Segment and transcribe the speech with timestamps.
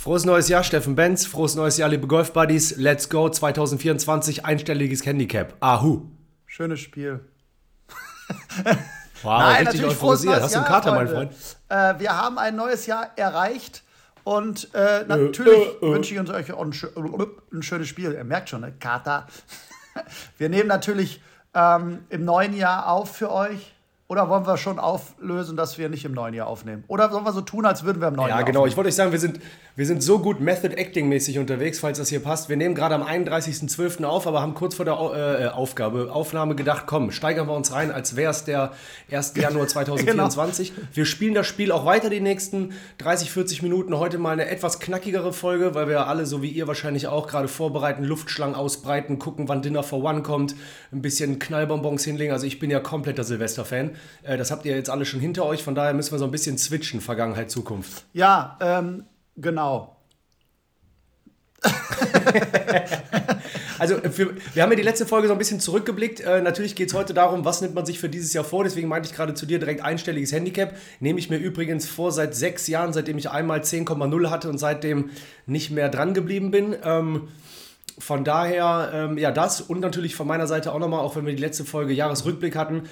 [0.00, 1.26] Frohes neues Jahr, Steffen Benz.
[1.26, 2.76] Frohes neues Jahr, liebe Golf Buddies.
[2.78, 5.54] Let's go 2024, einstelliges Handicap.
[5.60, 6.06] Ahu.
[6.46, 7.20] Schönes Spiel.
[9.22, 10.40] wow, Nein, richtig euphorisiert.
[10.40, 11.32] Hast du einen Kater, mein Freund?
[11.68, 13.82] Äh, wir haben ein neues Jahr erreicht.
[14.24, 16.72] Und äh, natürlich äh, äh, wünsche ich uns euch ein,
[17.52, 18.12] ein, schönes Spiel.
[18.12, 18.72] Ihr merkt schon, ne?
[18.80, 19.26] Kater.
[20.38, 21.20] Wir nehmen natürlich
[21.52, 23.74] ähm, im neuen Jahr auf für euch.
[24.10, 26.82] Oder wollen wir schon auflösen, dass wir nicht im neuen Jahr aufnehmen?
[26.88, 28.58] Oder sollen wir so tun, als würden wir im neuen ja, Jahr Ja, genau.
[28.58, 28.72] Aufnehmen?
[28.72, 29.38] Ich wollte euch sagen, wir sind,
[29.80, 32.50] wir sind so gut Method Acting-mäßig unterwegs, falls das hier passt.
[32.50, 34.04] Wir nehmen gerade am 31.12.
[34.04, 37.90] auf, aber haben kurz vor der äh, Aufgabe, Aufnahme gedacht, komm, steigern wir uns rein,
[37.90, 38.72] als wäre es der
[39.10, 39.36] 1.
[39.36, 40.74] Januar 2024.
[40.76, 40.86] genau.
[40.92, 43.96] Wir spielen das Spiel auch weiter die nächsten 30, 40 Minuten.
[43.96, 47.48] Heute mal eine etwas knackigere Folge, weil wir alle, so wie ihr wahrscheinlich auch, gerade
[47.48, 50.56] vorbereiten, Luftschlangen ausbreiten, gucken, wann Dinner for One kommt,
[50.92, 52.34] ein bisschen Knallbonbons hinlegen.
[52.34, 53.92] Also ich bin ja kompletter Silvester-Fan.
[54.24, 56.30] Äh, das habt ihr jetzt alle schon hinter euch, von daher müssen wir so ein
[56.30, 58.04] bisschen switchen, Vergangenheit, Zukunft.
[58.12, 59.04] Ja, ähm,
[59.40, 59.96] genau.
[63.78, 66.20] also für, wir haben ja die letzte Folge so ein bisschen zurückgeblickt.
[66.20, 68.64] Äh, natürlich geht es heute darum, was nimmt man sich für dieses Jahr vor.
[68.64, 70.74] Deswegen meinte ich gerade zu dir direkt einstelliges Handicap.
[71.00, 75.10] Nehme ich mir übrigens vor seit sechs Jahren, seitdem ich einmal 10,0 hatte und seitdem
[75.46, 76.76] nicht mehr dran geblieben bin.
[76.82, 77.28] Ähm,
[77.98, 81.34] von daher, ähm, ja, das und natürlich von meiner Seite auch nochmal, auch wenn wir
[81.34, 82.84] die letzte Folge Jahresrückblick hatten,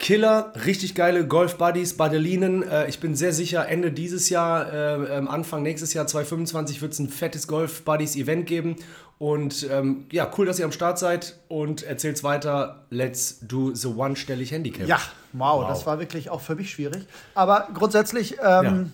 [0.00, 2.62] Killer, richtig geile Golf-Buddies, Badelinen.
[2.62, 6.94] Äh, ich bin sehr sicher, Ende dieses Jahr, äh, ähm, Anfang nächstes Jahr 2025 wird
[6.94, 8.76] es ein fettes Golf-Buddies-Event geben.
[9.18, 12.86] Und ähm, ja, cool, dass ihr am Start seid und erzählt's weiter.
[12.88, 14.88] Let's do the one-stellig Handicap.
[14.88, 14.98] Ja,
[15.34, 17.06] wow, wow, das war wirklich auch für mich schwierig.
[17.34, 18.92] Aber grundsätzlich, ähm,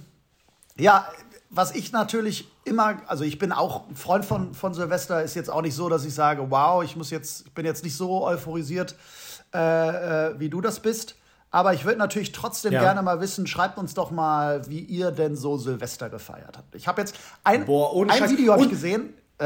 [0.77, 0.84] ja.
[0.84, 1.08] ja,
[1.50, 5.50] was ich natürlich immer, also ich bin auch ein Freund von, von Silvester, ist jetzt
[5.50, 8.27] auch nicht so, dass ich sage, wow, ich muss jetzt, ich bin jetzt nicht so
[8.27, 8.96] euphorisiert
[9.56, 11.16] äh, äh, wie du das bist.
[11.50, 12.80] Aber ich würde natürlich trotzdem ja.
[12.80, 16.74] gerne mal wissen, schreibt uns doch mal, wie ihr denn so Silvester gefeiert habt.
[16.74, 19.44] Ich habe jetzt ein, Boah, ein Video hab ich gesehen, äh,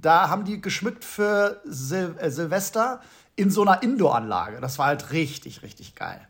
[0.00, 3.00] da haben die geschmückt für Sil äh, Silvester
[3.36, 4.60] in so einer Indoor-Anlage.
[4.60, 6.20] Das war halt richtig, richtig geil.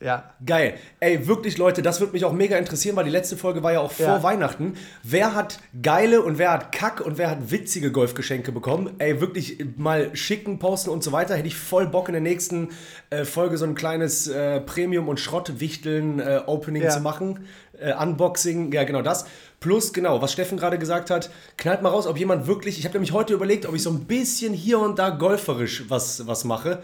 [0.00, 0.30] Ja.
[0.46, 0.74] Geil.
[1.00, 3.80] Ey, wirklich, Leute, das würde mich auch mega interessieren, weil die letzte Folge war ja
[3.80, 4.22] auch vor ja.
[4.22, 4.74] Weihnachten.
[5.02, 8.94] Wer hat geile und wer hat Kack und wer hat witzige Golfgeschenke bekommen?
[8.98, 11.34] Ey, wirklich mal schicken, posten und so weiter.
[11.34, 12.68] Hätte ich voll Bock in der nächsten
[13.10, 17.46] äh, Folge so ein kleines äh, Premium- und Schrottwichteln-Opening äh, zu machen.
[17.80, 19.26] Äh, Unboxing, ja, genau das.
[19.60, 22.94] Plus, genau, was Steffen gerade gesagt hat, knallt mal raus, ob jemand wirklich, ich habe
[22.94, 26.82] nämlich heute überlegt, ob ich so ein bisschen hier und da golferisch was, was mache.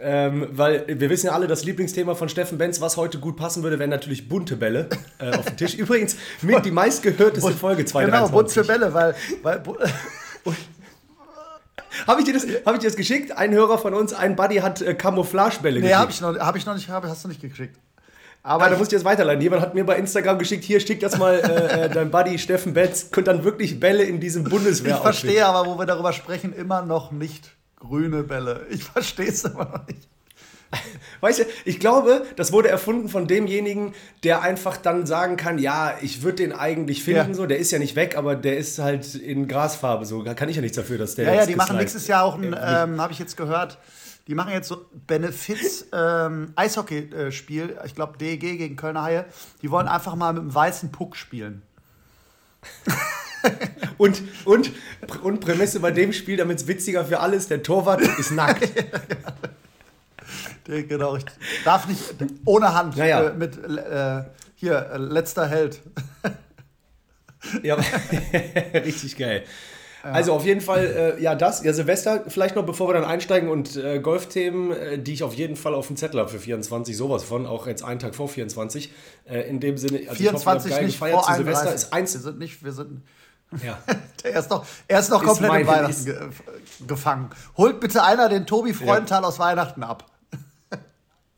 [0.00, 3.64] Ähm, weil wir wissen ja alle, das Lieblingsthema von Steffen Benz, was heute gut passen
[3.64, 4.88] würde, wären natürlich bunte Bälle
[5.18, 5.74] äh, auf dem Tisch.
[5.78, 8.04] Übrigens mit die meistgehörteste Folge 2023.
[8.04, 9.14] Genau, bunte Bälle, weil...
[9.42, 9.62] weil
[12.06, 13.32] Habe ich, dir das, hab ich dir das geschickt?
[13.36, 15.96] Ein Hörer von uns, ein Buddy hat äh, Camouflagebälle nee, geschickt.
[15.96, 17.76] Nee, habe ich, noch, hab ich noch nicht, hab, hast du nicht geschickt.
[18.42, 19.42] Aber ah, da musst du jetzt weiterleiten.
[19.42, 22.72] Jemand hat mir bei Instagram geschickt, hier schick das mal äh, äh dein Buddy Steffen
[22.72, 26.52] Betz, könnt dann wirklich Bälle in diesem Bundeswehr Ich verstehe aber, wo wir darüber sprechen,
[26.52, 28.66] immer noch nicht grüne Bälle.
[28.70, 30.08] Ich verstehe es immer noch nicht.
[31.20, 35.96] Weißt du, ich glaube, das wurde erfunden von demjenigen, der einfach dann sagen kann, ja,
[36.02, 37.34] ich würde den eigentlich finden, ja.
[37.34, 40.48] so, der ist ja nicht weg, aber der ist halt in Grasfarbe, so, da kann
[40.48, 43.00] ich ja nichts dafür, dass der Ja, ja, die machen nächstes Jahr auch ein, ähm,
[43.00, 43.78] habe ich jetzt gehört,
[44.26, 49.24] die machen jetzt so Benefits ähm, Eishockey-Spiel, ich glaube DEG gegen Kölner Haie,
[49.62, 51.62] die wollen einfach mal mit einem weißen Puck spielen.
[53.98, 54.72] und, und,
[55.22, 58.68] und Prämisse bei dem Spiel, damit es witziger für alles, der Torwart ist nackt.
[60.66, 61.24] der, genau, ich
[61.64, 62.02] darf nicht
[62.44, 63.28] ohne Hand naja.
[63.28, 65.80] äh, mit äh, hier, äh, letzter Held.
[67.62, 67.76] ja,
[68.74, 69.44] richtig geil.
[70.02, 71.64] Also auf jeden Fall, äh, ja, das.
[71.64, 75.34] Ja, Silvester, vielleicht noch bevor wir dann einsteigen und äh, Golfthemen, äh, die ich auf
[75.34, 78.28] jeden Fall auf dem Zettel habe für 24, sowas von, auch jetzt einen Tag vor
[78.28, 78.92] 24.
[79.24, 82.14] Äh, in dem Sinne, also 24 ich hoffe, nicht gefeiert vor zu Silvester ist eins.
[82.14, 83.02] Wir sind nicht, wir sind.
[83.62, 83.78] Ja.
[84.22, 86.16] er ist noch, er ist noch ist komplett im Weihnachten ge
[86.86, 87.30] gefangen.
[87.56, 89.28] Holt bitte einer den Tobi Freundtal ja.
[89.28, 90.04] aus Weihnachten ab.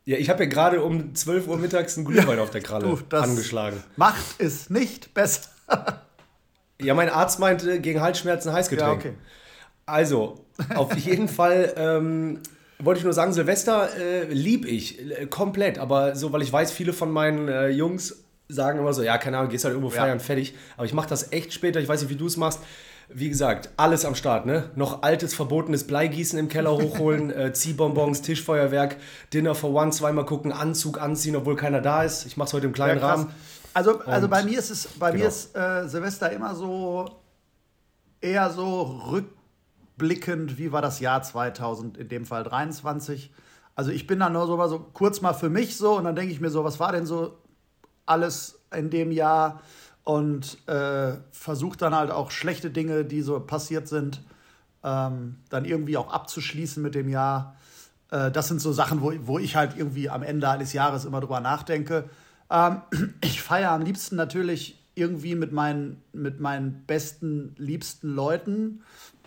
[0.05, 2.99] Ja, ich habe ja gerade um 12 Uhr mittags einen Glühwein ja, auf der Kralle
[3.09, 3.83] du, angeschlagen.
[3.97, 5.51] Macht es nicht besser.
[6.83, 9.05] Ja, mein Arzt meinte gegen Halsschmerzen Heißgetränk.
[9.05, 9.19] Ja, okay.
[9.85, 12.41] Also, auf jeden Fall ähm,
[12.79, 16.73] wollte ich nur sagen, Silvester äh, lieb ich äh, komplett, aber so, weil ich weiß,
[16.73, 20.19] viele von meinen äh, Jungs sagen immer so, ja, keine Ahnung, gehst halt irgendwo feiern,
[20.19, 20.25] ja.
[20.25, 20.55] fertig.
[20.77, 22.61] Aber ich mache das echt später, ich weiß nicht, wie du es machst.
[23.13, 24.71] Wie gesagt, alles am Start, ne?
[24.77, 28.97] Noch altes, verbotenes Bleigießen im Keller hochholen, äh, Ziehbonbons, Tischfeuerwerk,
[29.35, 32.27] Dinner for One, zweimal gucken, Anzug anziehen, obwohl keiner da ist.
[32.27, 33.35] Ich mach's heute im kleinen ja, Rahmen.
[33.75, 35.23] Also, also bei mir ist es, bei genau.
[35.23, 37.21] mir ist äh, Silvester immer so
[38.21, 43.33] eher so rückblickend, wie war das Jahr 2000, in dem Fall 23.
[43.75, 46.33] Also ich bin dann nur so, so kurz mal für mich so und dann denke
[46.33, 47.39] ich mir so, was war denn so
[48.11, 49.61] alles in dem Jahr?
[50.05, 54.23] und äh, versuche dann halt auch schlechte Dinge, die so passiert sind,
[54.83, 57.57] ähm, dann irgendwie auch abzuschließen mit dem Jahr.
[58.11, 61.21] Äh, das sind so Sachen, wo, wo ich halt irgendwie am Ende eines Jahres immer
[61.21, 62.09] drüber nachdenke.
[62.51, 62.83] Ähm,
[63.21, 68.83] ich feiere am liebsten natürlich irgendwie mit meinen, mit meinen besten, liebsten Leuten.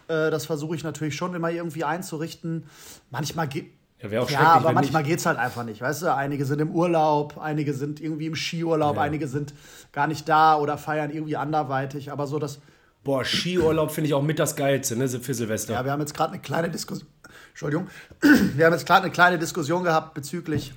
[0.08, 2.66] Äh, das versuche ich natürlich schon immer irgendwie einzurichten.
[3.10, 3.72] Manchmal geht.
[4.10, 5.82] Ja, auch ja aber manchmal geht es halt einfach nicht.
[5.82, 9.02] Weißt du, einige sind im Urlaub, einige sind irgendwie im Skiurlaub, ja.
[9.02, 9.54] einige sind
[9.92, 12.12] gar nicht da oder feiern irgendwie anderweitig.
[12.12, 12.60] Aber so das.
[13.04, 15.74] Boah, Skiurlaub finde ich auch mit das Geilste, ne, für Silvester.
[15.74, 17.08] Ja, wir haben jetzt gerade eine kleine Diskussion.
[17.50, 17.88] Entschuldigung.
[18.56, 20.74] Wir haben jetzt gerade eine kleine Diskussion gehabt bezüglich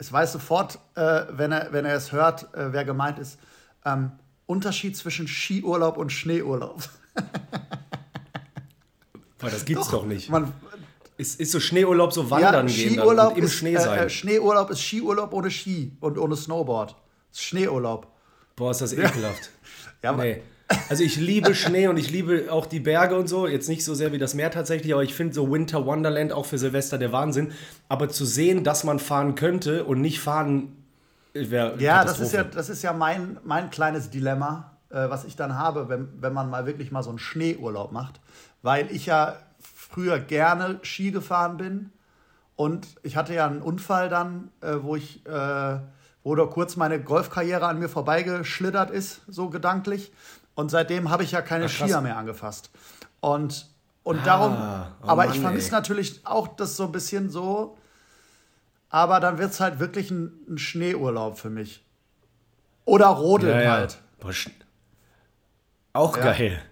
[0.00, 3.38] es weiß sofort, äh, wenn, er, wenn er es hört, äh, wer gemeint ist.
[3.84, 4.12] Ähm,
[4.46, 6.82] Unterschied zwischen Skiurlaub und Schneeurlaub.
[9.38, 10.30] Boah, das gibt's doch, doch nicht.
[10.30, 10.52] Man,
[11.20, 13.98] ist, ist so Schneeurlaub so wandern ja, gehen Skiurlaub im ist, Schnee äh, sein?
[14.06, 16.96] Äh, Schneeurlaub ist Skiurlaub ohne Ski und ohne Snowboard.
[17.32, 18.06] Schneeurlaub.
[18.56, 19.50] Boah, ist das ekelhaft.
[20.02, 20.42] ja, nee.
[20.88, 23.46] Also ich liebe Schnee und ich liebe auch die Berge und so.
[23.46, 26.46] Jetzt nicht so sehr wie das Meer tatsächlich, aber ich finde so Winter Wonderland auch
[26.46, 27.52] für Silvester der Wahnsinn.
[27.88, 30.76] Aber zu sehen, dass man fahren könnte und nicht fahren
[31.34, 35.36] wäre Ja, das ist ja, das ist ja mein, mein kleines Dilemma, äh, was ich
[35.36, 38.20] dann habe, wenn, wenn man mal wirklich mal so einen Schneeurlaub macht.
[38.62, 39.36] Weil ich ja
[39.90, 41.92] früher gerne Ski gefahren bin
[42.56, 45.26] und ich hatte ja einen Unfall dann, äh, wo ich...
[45.26, 45.80] Äh,
[46.22, 50.12] wo da kurz meine Golfkarriere an mir vorbeigeschlittert ist, so gedanklich.
[50.54, 52.70] Und seitdem habe ich ja keine Ach, Skier mehr angefasst.
[53.20, 53.66] Und,
[54.02, 57.78] und ah, darum, oh aber Mann, ich vermisse natürlich auch das so ein bisschen so.
[58.90, 61.84] Aber dann wird es halt wirklich ein, ein, Schneeurlaub für mich.
[62.84, 63.72] Oder Rodeln ja, ja.
[63.72, 63.98] halt.
[64.18, 64.32] Boah,
[65.92, 66.22] auch ja.
[66.24, 66.62] geil.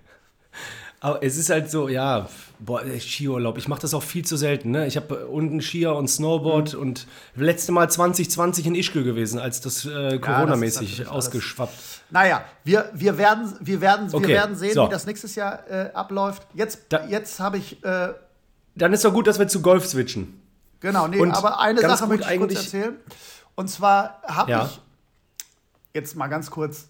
[1.00, 2.28] Aber es ist halt so, ja,
[2.58, 3.56] boah, Skiurlaub.
[3.56, 4.72] Ich mache das auch viel zu selten.
[4.72, 4.86] Ne?
[4.86, 6.80] Ich habe unten Skier und Snowboard mhm.
[6.80, 7.06] und
[7.36, 11.72] letzte Mal 2020 in Ischgl gewesen, als das äh, Corona-mäßig ja, ausgeschwappt.
[11.72, 12.00] Alles.
[12.10, 14.26] Naja, wir, wir werden, wir werden, okay.
[14.26, 14.86] wir werden sehen, so.
[14.86, 16.46] wie das nächstes Jahr äh, abläuft.
[16.54, 17.84] Jetzt, da, jetzt habe ich.
[17.84, 18.14] Äh,
[18.74, 20.42] dann ist doch gut, dass wir zu Golf switchen.
[20.80, 22.96] Genau, nee, und aber eine Sache möchte ich kurz erzählen.
[23.54, 24.64] Und zwar habe ja.
[24.66, 24.80] ich
[25.94, 26.88] jetzt mal ganz kurz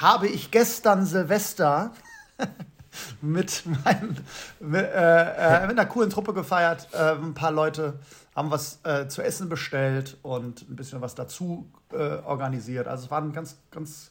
[0.00, 1.92] habe ich gestern Silvester
[3.20, 4.18] mit, meinen,
[4.60, 6.88] mit, äh, äh, mit einer coolen Truppe gefeiert.
[6.92, 7.98] Äh, ein paar Leute
[8.34, 12.88] haben was äh, zu essen bestellt und ein bisschen was dazu äh, organisiert.
[12.88, 14.10] Also es war ein ganz, ganz,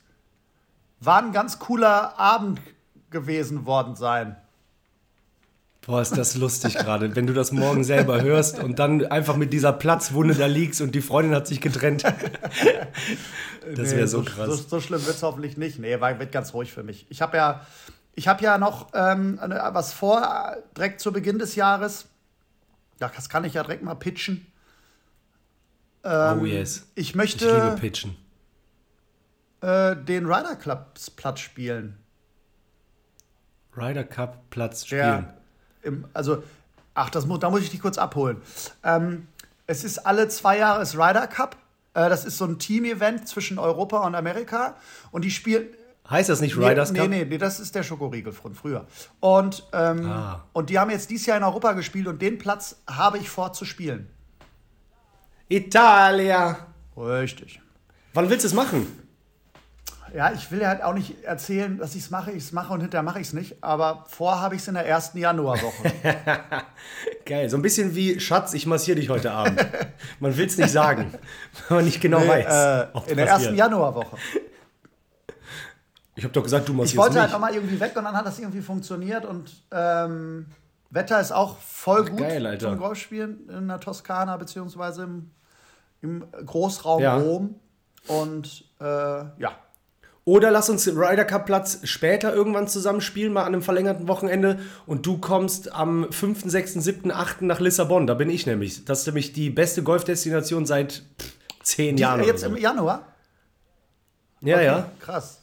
[0.99, 2.61] war ein ganz cooler Abend
[3.09, 4.37] gewesen worden sein.
[5.85, 9.51] Boah, ist das lustig gerade, wenn du das morgen selber hörst und dann einfach mit
[9.51, 12.03] dieser Platzwunde da liegst und die Freundin hat sich getrennt.
[13.75, 14.47] das wäre nee, so krass.
[14.47, 15.79] So, so schlimm wird es hoffentlich nicht.
[15.79, 17.05] Nee, war, wird ganz ruhig für mich.
[17.09, 17.65] Ich habe ja
[18.15, 22.07] ich habe ja noch ähm, was vor, direkt zu Beginn des Jahres.
[22.99, 24.45] Ja, das kann ich ja direkt mal pitchen.
[26.03, 26.87] Ähm, oh yes.
[26.95, 27.45] Ich möchte.
[27.45, 28.17] Ich liebe pitchen.
[29.61, 31.97] Äh, den Ryder Club Platz spielen.
[33.75, 35.01] Ryder Cup Platz spielen.
[35.01, 35.33] Ja,
[35.81, 36.43] im, also,
[36.93, 38.41] ach, das muss, da muss ich dich kurz abholen.
[38.83, 39.27] Ähm,
[39.65, 41.57] es ist alle zwei Jahre ist Ryder Cup.
[41.93, 44.75] Äh, das ist so ein Team-Event zwischen Europa und Amerika.
[45.11, 45.67] Und die spielen
[46.09, 47.09] Heißt das nicht Riders nee, Cup?
[47.09, 48.85] Nee, nee, nee, das ist der Schokoriegel von früher.
[49.19, 50.43] Und, ähm, ah.
[50.51, 53.53] und die haben jetzt dieses Jahr in Europa gespielt und den Platz habe ich vor
[53.53, 54.09] zu spielen.
[55.47, 56.67] Italia.
[56.97, 57.61] Richtig.
[58.13, 58.87] Wann willst du es machen?
[60.13, 62.31] Ja, ich will ja halt auch nicht erzählen, dass ich es mache.
[62.31, 63.63] Ich es mache und hinterher mache ich es nicht.
[63.63, 65.91] Aber vor habe ich es in der ersten Januarwoche.
[67.25, 67.49] Geil.
[67.49, 69.65] So ein bisschen wie Schatz, ich massiere dich heute Abend.
[70.19, 71.11] Man will es nicht sagen,
[71.67, 72.91] wenn man nicht genau nee, weiß.
[72.93, 74.17] Äh, in der ersten Januarwoche.
[76.15, 78.25] Ich habe doch gesagt, du machst Ich wollte halt nochmal irgendwie weg und dann hat
[78.25, 80.47] das irgendwie funktioniert und ähm,
[80.93, 82.69] Wetter ist auch voll Ach, gut geil, Alter.
[82.69, 85.31] zum Golfspielen in der Toskana beziehungsweise im,
[86.01, 87.17] im Großraum ja.
[87.17, 87.55] Rom.
[88.07, 89.57] Und äh, ja.
[90.25, 94.07] Oder lass uns den Ryder Cup Platz später irgendwann zusammen spielen, mal an einem verlängerten
[94.07, 94.59] Wochenende.
[94.85, 97.41] Und du kommst am 5., 6., 7., 8.
[97.41, 98.07] nach Lissabon.
[98.07, 98.85] Da bin ich nämlich.
[98.85, 101.03] Das ist nämlich die beste Golfdestination seit
[101.61, 102.23] zehn Jahren.
[102.23, 102.47] Jetzt so.
[102.47, 103.07] im Januar?
[104.41, 104.91] Ja, okay, ja.
[104.99, 105.42] Krass.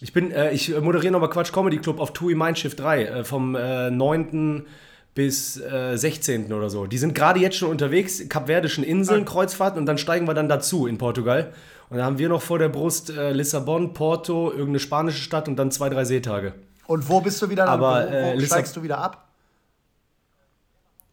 [0.00, 3.54] Ich bin, äh, ich moderiere nochmal Quatsch Comedy Club auf TUI Mindshift 3 äh, vom
[3.54, 4.66] äh, 9.
[5.14, 6.52] bis äh, 16.
[6.52, 6.86] oder so.
[6.86, 9.30] Die sind gerade jetzt schon unterwegs, Kapverdischen Inseln, ah.
[9.30, 11.52] Kreuzfahrten und dann steigen wir dann dazu in Portugal.
[11.90, 15.56] Und dann haben wir noch vor der Brust äh, Lissabon, Porto, irgendeine spanische Stadt und
[15.56, 16.54] dann zwei, drei Seetage.
[16.86, 17.68] Und wo bist du wieder?
[17.68, 19.28] Aber, wo, wo äh, steigst du wieder ab?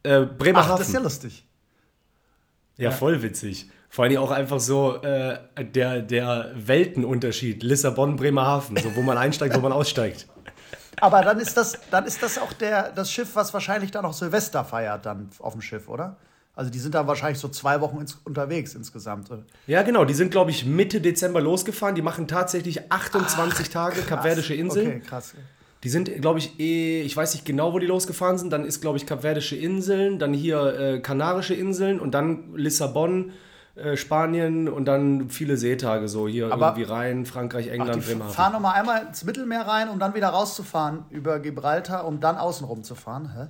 [0.02, 0.72] Äh, Bremerhaven.
[0.72, 1.44] Ach, das ist ja lustig.
[2.76, 3.70] Ja, ja, voll witzig.
[3.88, 9.54] Vor allem auch einfach so äh, der, der Weltenunterschied, Lissabon, Bremerhaven, so wo man einsteigt,
[9.54, 10.26] wo man aussteigt.
[11.00, 14.12] Aber dann ist das, dann ist das auch der, das Schiff, was wahrscheinlich dann auch
[14.14, 16.16] Silvester feiert, dann auf dem Schiff, oder?
[16.54, 19.30] Also die sind da wahrscheinlich so zwei Wochen ins, unterwegs insgesamt.
[19.30, 19.42] Oder?
[19.66, 20.04] Ja, genau.
[20.04, 21.94] Die sind, glaube ich, Mitte Dezember losgefahren.
[21.94, 24.88] Die machen tatsächlich 28 Ach, Tage Kapverdische Inseln.
[24.88, 25.34] Okay, krass.
[25.84, 28.52] Die sind, glaube ich, eh, ich weiß nicht genau, wo die losgefahren sind.
[28.52, 33.32] Dann ist, glaube ich, Kapverdische Inseln, dann hier äh, Kanarische Inseln und dann Lissabon,
[33.74, 38.34] äh, Spanien und dann viele Seetage, so hier Aber irgendwie rein, Frankreich, England, ach, Bremerhaven.
[38.34, 42.84] Fahren nochmal einmal ins Mittelmeer rein, um dann wieder rauszufahren über Gibraltar, um dann außenrum
[42.84, 43.32] zu fahren.
[43.34, 43.48] Hä?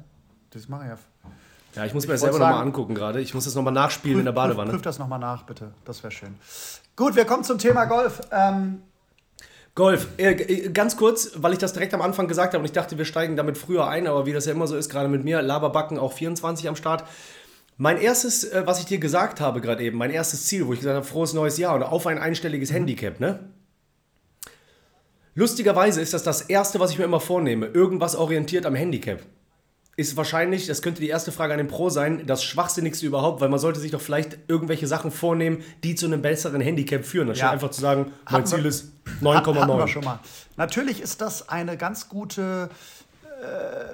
[0.51, 0.99] Das mache ich ja.
[1.75, 3.21] Ja, ich muss ich mir das selber nochmal angucken gerade.
[3.21, 4.71] Ich muss das nochmal nachspielen prüf, in der Badewanne.
[4.71, 5.73] Prüf, prüf das nochmal nach, bitte.
[5.85, 6.35] Das wäre schön.
[6.97, 8.21] Gut, wir kommen zum Thema Golf.
[8.31, 8.83] Ähm,
[9.75, 12.73] Golf, äh, äh, ganz kurz, weil ich das direkt am Anfang gesagt habe und ich
[12.73, 15.25] dachte, wir steigen damit früher ein, aber wie das ja immer so ist, gerade mit
[15.25, 17.05] mir, Laberbacken auch 24 am Start.
[17.79, 20.81] Mein erstes, äh, was ich dir gesagt habe gerade eben, mein erstes Ziel, wo ich
[20.81, 22.75] gesagt habe, frohes neues Jahr und auf ein einstelliges mhm.
[22.75, 23.50] Handicap, ne?
[25.35, 29.23] Lustigerweise ist das das erste, was ich mir immer vornehme, irgendwas orientiert am Handicap
[29.96, 33.50] ist wahrscheinlich, das könnte die erste Frage an den Pro sein, das Schwachsinnigste überhaupt, weil
[33.50, 37.49] man sollte sich doch vielleicht irgendwelche Sachen vornehmen, die zu einem besseren Handicap führen, anstatt
[37.49, 37.52] ja.
[37.52, 39.88] einfach zu sagen, mein hatten Ziel wir, ist 9,9.
[39.88, 40.18] schon mal.
[40.56, 42.70] Natürlich ist das eine ganz gute
[43.42, 43.84] äh,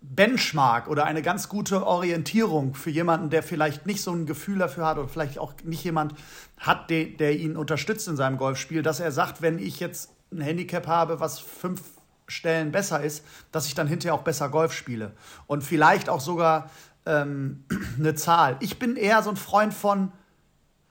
[0.00, 4.86] Benchmark oder eine ganz gute Orientierung für jemanden, der vielleicht nicht so ein Gefühl dafür
[4.86, 6.14] hat oder vielleicht auch nicht jemand
[6.58, 10.40] hat, der, der ihn unterstützt in seinem Golfspiel, dass er sagt, wenn ich jetzt ein
[10.40, 11.82] Handicap habe, was fünf
[12.28, 15.12] Stellen besser ist, dass ich dann hinterher auch besser Golf spiele.
[15.46, 16.70] Und vielleicht auch sogar
[17.06, 17.64] ähm,
[17.98, 18.56] eine Zahl.
[18.60, 20.12] Ich bin eher so ein Freund von,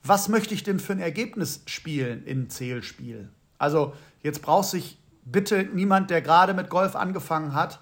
[0.03, 3.29] was möchte ich denn für ein Ergebnis spielen im Zählspiel?
[3.57, 7.79] Also jetzt braucht sich bitte niemand, der gerade mit Golf angefangen hat,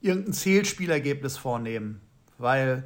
[0.00, 2.00] irgendein Zählspielergebnis vornehmen,
[2.38, 2.84] weil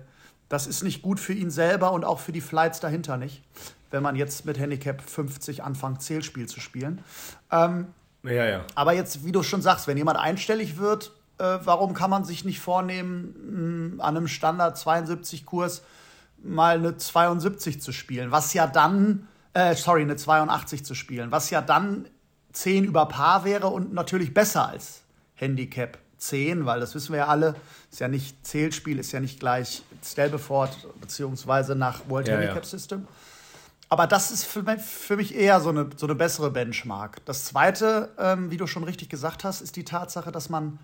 [0.48, 3.42] das ist nicht gut für ihn selber und auch für die Flights dahinter nicht,
[3.90, 7.02] wenn man jetzt mit Handicap 50 anfängt, Zählspiel zu spielen.
[7.50, 7.88] Ähm,
[8.24, 8.64] ja, ja.
[8.74, 12.44] Aber jetzt, wie du schon sagst, wenn jemand einstellig wird, äh, warum kann man sich
[12.44, 15.82] nicht vornehmen, mh, an einem Standard 72-Kurs
[16.42, 18.30] mal eine 72 zu spielen?
[18.30, 22.06] Was ja dann, äh, sorry, eine 82 zu spielen, was ja dann
[22.52, 25.02] 10 über Paar wäre und natürlich besser als
[25.34, 27.56] Handicap 10, weil das wissen wir ja alle,
[27.90, 32.98] ist ja nicht Zählspiel, ist ja nicht gleich Stelbefort beziehungsweise nach World ja, Handicap ja.
[33.92, 37.22] Aber das ist für, für mich eher so eine, so eine bessere Benchmark.
[37.26, 40.78] Das Zweite, ähm, wie du schon richtig gesagt hast, ist die Tatsache, dass man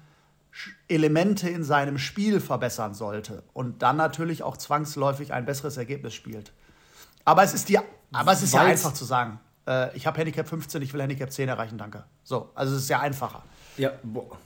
[0.89, 6.53] Elemente in seinem Spiel verbessern sollte und dann natürlich auch zwangsläufig ein besseres Ergebnis spielt.
[7.25, 7.79] Aber es ist, die,
[8.13, 11.33] aber es ist ja einfach zu sagen, äh, ich habe Handicap 15, ich will Handicap
[11.33, 12.05] 10 erreichen, danke.
[12.25, 13.43] So, also es ist ja einfacher.
[13.79, 14.37] Ja, boah.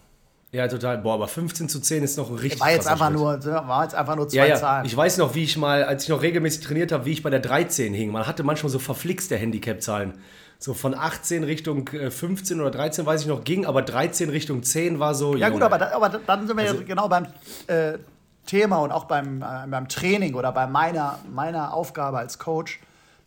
[0.54, 0.98] Ja, total.
[0.98, 3.94] Boah, aber 15 zu 10 ist noch ein richtig war jetzt einfach nur War jetzt
[3.94, 4.56] einfach nur zwei ja, ja.
[4.56, 4.84] Zahlen.
[4.84, 7.30] Ich weiß noch, wie ich mal, als ich noch regelmäßig trainiert habe, wie ich bei
[7.30, 8.12] der 13 hing.
[8.12, 10.12] Man hatte manchmal so verflixte Handicap-Zahlen.
[10.58, 14.62] So von 18 Richtung 15 äh, oder 13 weiß ich noch ging, aber 13 Richtung
[14.62, 15.36] 10 war so.
[15.36, 17.26] Ja, gut, aber, da, aber dann sind wir also, ja genau beim
[17.66, 17.98] äh,
[18.46, 22.78] Thema und auch beim, äh, beim Training oder bei meiner, meiner Aufgabe als Coach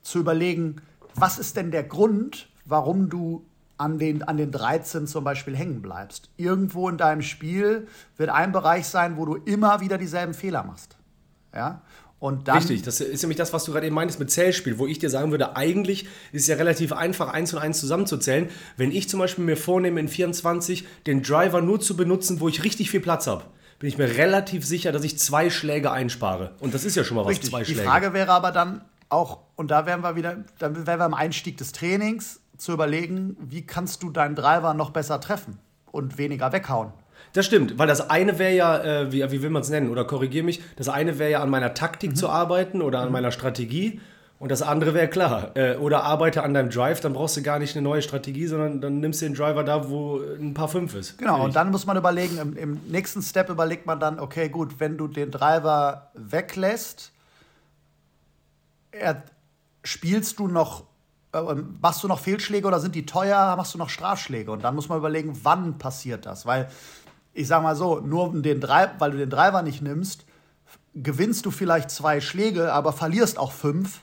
[0.04, 0.76] zu überlegen,
[1.16, 3.44] was ist denn der Grund, warum du
[3.78, 6.30] an den, an den 13 zum Beispiel hängen bleibst.
[6.38, 10.98] Irgendwo in deinem Spiel wird ein Bereich sein, wo du immer wieder dieselben Fehler machst.
[11.54, 11.82] Ja?
[12.20, 14.88] Und dann Richtig, das ist nämlich das, was du gerade eben meintest mit Zählspiel, wo
[14.88, 18.50] ich dir sagen würde, eigentlich ist es ja relativ einfach, eins und eins zusammenzuzählen.
[18.78, 22.64] Wenn ich zum Beispiel mir vornehme, in 24 den Driver nur zu benutzen, wo ich
[22.64, 23.44] richtig viel Platz habe,
[23.80, 26.56] bin ich mir relativ sicher, dass ich zwei Schläge einspare.
[26.62, 27.50] Und das ist ja schon mal was, Richtig.
[27.50, 27.82] zwei Schläge.
[27.82, 31.14] Die Frage wäre aber dann auch, und da wären wir wieder, dann wären wir am
[31.14, 35.60] Einstieg des Trainings, zu überlegen, wie kannst du deinen Driver noch besser treffen
[35.92, 36.92] und weniger weghauen.
[37.34, 40.06] Das stimmt, weil das eine wäre ja, äh, wie, wie will man es nennen, oder
[40.06, 42.16] korrigier mich, das eine wäre ja an meiner Taktik mhm.
[42.16, 43.14] zu arbeiten oder an mhm.
[43.14, 44.00] meiner Strategie.
[44.38, 47.58] Und das andere wäre klar, äh, oder arbeite an deinem Drive, dann brauchst du gar
[47.58, 50.94] nicht eine neue Strategie, sondern dann nimmst du den Driver da, wo ein paar fünf
[50.94, 51.18] ist.
[51.18, 54.80] Genau, und dann muss man überlegen, im, im nächsten Step überlegt man dann, okay, gut,
[54.80, 57.14] wenn du den Driver weglässt,
[58.92, 59.24] er,
[59.84, 60.84] spielst du noch
[61.82, 64.52] machst du noch Fehlschläge oder sind die teuer, machst du noch Strafschläge?
[64.52, 66.46] Und dann muss man überlegen, wann passiert das?
[66.46, 66.70] Weil,
[67.34, 70.26] ich sag mal so, nur den weil du den Driver nicht nimmst,
[70.94, 74.02] gewinnst du vielleicht zwei Schläge, aber verlierst auch fünf,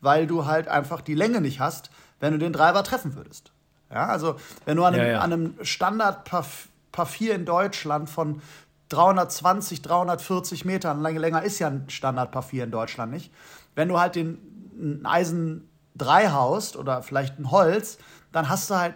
[0.00, 3.52] weil du halt einfach die Länge nicht hast, wenn du den Driver treffen würdest.
[3.90, 5.20] Ja, also wenn du an einem, ja, ja.
[5.20, 8.40] einem Standard Par 4 in Deutschland von
[8.88, 13.32] 320, 340 Metern, länger ist ja ein Standard Par 4 in Deutschland nicht,
[13.74, 17.98] wenn du halt den Eisen 3 haust oder vielleicht ein Holz,
[18.32, 18.94] dann hast du halt,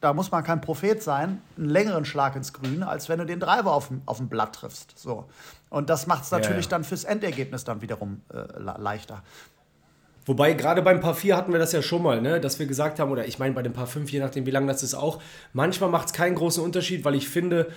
[0.00, 3.40] da muss man kein Prophet sein, einen längeren Schlag ins Grün, als wenn du den
[3.40, 4.98] Driver auf dem, auf dem Blatt triffst.
[4.98, 5.28] So.
[5.70, 6.76] Und das macht es natürlich ja, ja.
[6.76, 9.22] dann fürs Endergebnis dann wiederum äh, leichter.
[10.26, 12.40] Wobei, gerade beim Paar 4 hatten wir das ja schon mal, ne?
[12.40, 14.66] dass wir gesagt haben, oder ich meine bei dem Paar 5, je nachdem wie lang
[14.66, 15.22] das ist auch,
[15.52, 17.68] manchmal macht es keinen großen Unterschied, weil ich finde,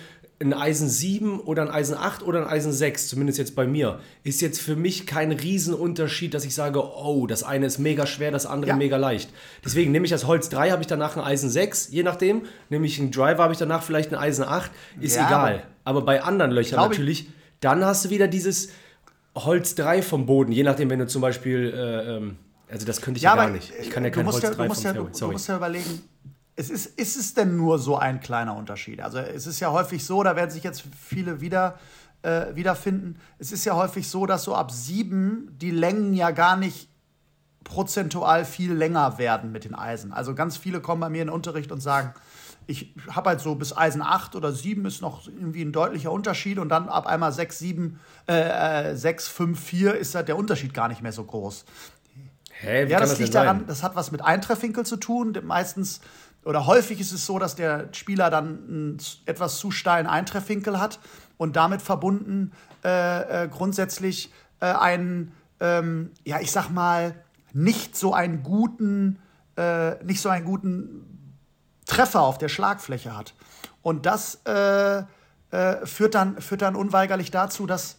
[0.42, 4.00] ein Eisen 7 oder ein Eisen 8 oder ein Eisen 6, zumindest jetzt bei mir,
[4.24, 8.30] ist jetzt für mich kein Riesenunterschied, dass ich sage, oh, das eine ist mega schwer,
[8.30, 8.76] das andere ja.
[8.76, 9.30] mega leicht.
[9.62, 12.42] Deswegen nehme ich das Holz 3, habe ich danach ein Eisen 6, je nachdem.
[12.70, 14.70] Nehme ich einen Driver, habe ich danach vielleicht ein Eisen 8,
[15.00, 15.62] ist ja, egal.
[15.84, 17.28] Aber, aber, bei anderen Löchern natürlich,
[17.60, 18.70] dann hast du wieder dieses
[19.34, 22.36] Holz 3 vom Boden, je nachdem, wenn du zum Beispiel, äh, ähm,
[22.70, 23.74] also das könnte ich ja, ja gar nicht.
[23.78, 26.02] Ich kann ja kein Holz 3 vom ja, du, du musst ja überlegen,
[26.60, 29.00] es ist, ist es denn nur so ein kleiner Unterschied?
[29.00, 31.78] Also es ist ja häufig so, da werden sich jetzt viele wieder
[32.20, 33.18] äh, wiederfinden.
[33.38, 36.90] Es ist ja häufig so, dass so ab sieben die Längen ja gar nicht
[37.64, 40.12] prozentual viel länger werden mit den Eisen.
[40.12, 42.12] Also ganz viele kommen bei mir in den Unterricht und sagen,
[42.66, 46.58] ich habe halt so bis Eisen 8 oder 7 ist noch irgendwie ein deutlicher Unterschied
[46.58, 50.88] und dann ab einmal 6, 7, äh, 6, 5, 4 ist halt der Unterschied gar
[50.88, 51.64] nicht mehr so groß.
[52.60, 55.36] Hä, ja, das, das liegt daran, das hat was mit Eintreffwinkel zu tun.
[55.42, 56.02] Meistens
[56.44, 60.98] oder häufig ist es so, dass der Spieler dann einen etwas zu steilen Eintreffwinkel hat
[61.36, 62.52] und damit verbunden
[62.84, 67.14] äh, äh, grundsätzlich äh, einen, ähm, ja, ich sag mal,
[67.52, 69.18] nicht so einen guten,
[69.56, 71.36] äh, nicht so einen guten
[71.84, 73.34] Treffer auf der Schlagfläche hat.
[73.82, 75.02] Und das äh,
[75.50, 77.98] äh, führt, dann, führt dann unweigerlich dazu, dass,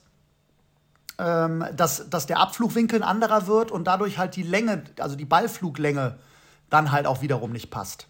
[1.17, 5.25] ähm, dass, dass der Abflugwinkel ein anderer wird und dadurch halt die Länge, also die
[5.25, 6.17] Ballfluglänge,
[6.69, 8.07] dann halt auch wiederum nicht passt.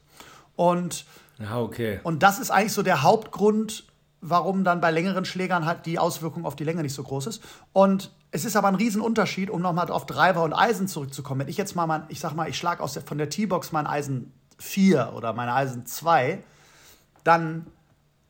[0.61, 1.05] Und,
[1.39, 1.99] ja, okay.
[2.03, 3.85] und das ist eigentlich so der Hauptgrund,
[4.21, 7.41] warum dann bei längeren Schlägern halt die Auswirkung auf die Länge nicht so groß ist.
[7.73, 11.41] Und es ist aber ein Riesenunterschied, um nochmal auf Driver und Eisen zurückzukommen.
[11.41, 14.33] Wenn ich jetzt mal, mein, ich sag mal, ich schlage von der T-Box mein Eisen
[14.59, 16.43] 4 oder mein Eisen 2,
[17.23, 17.65] dann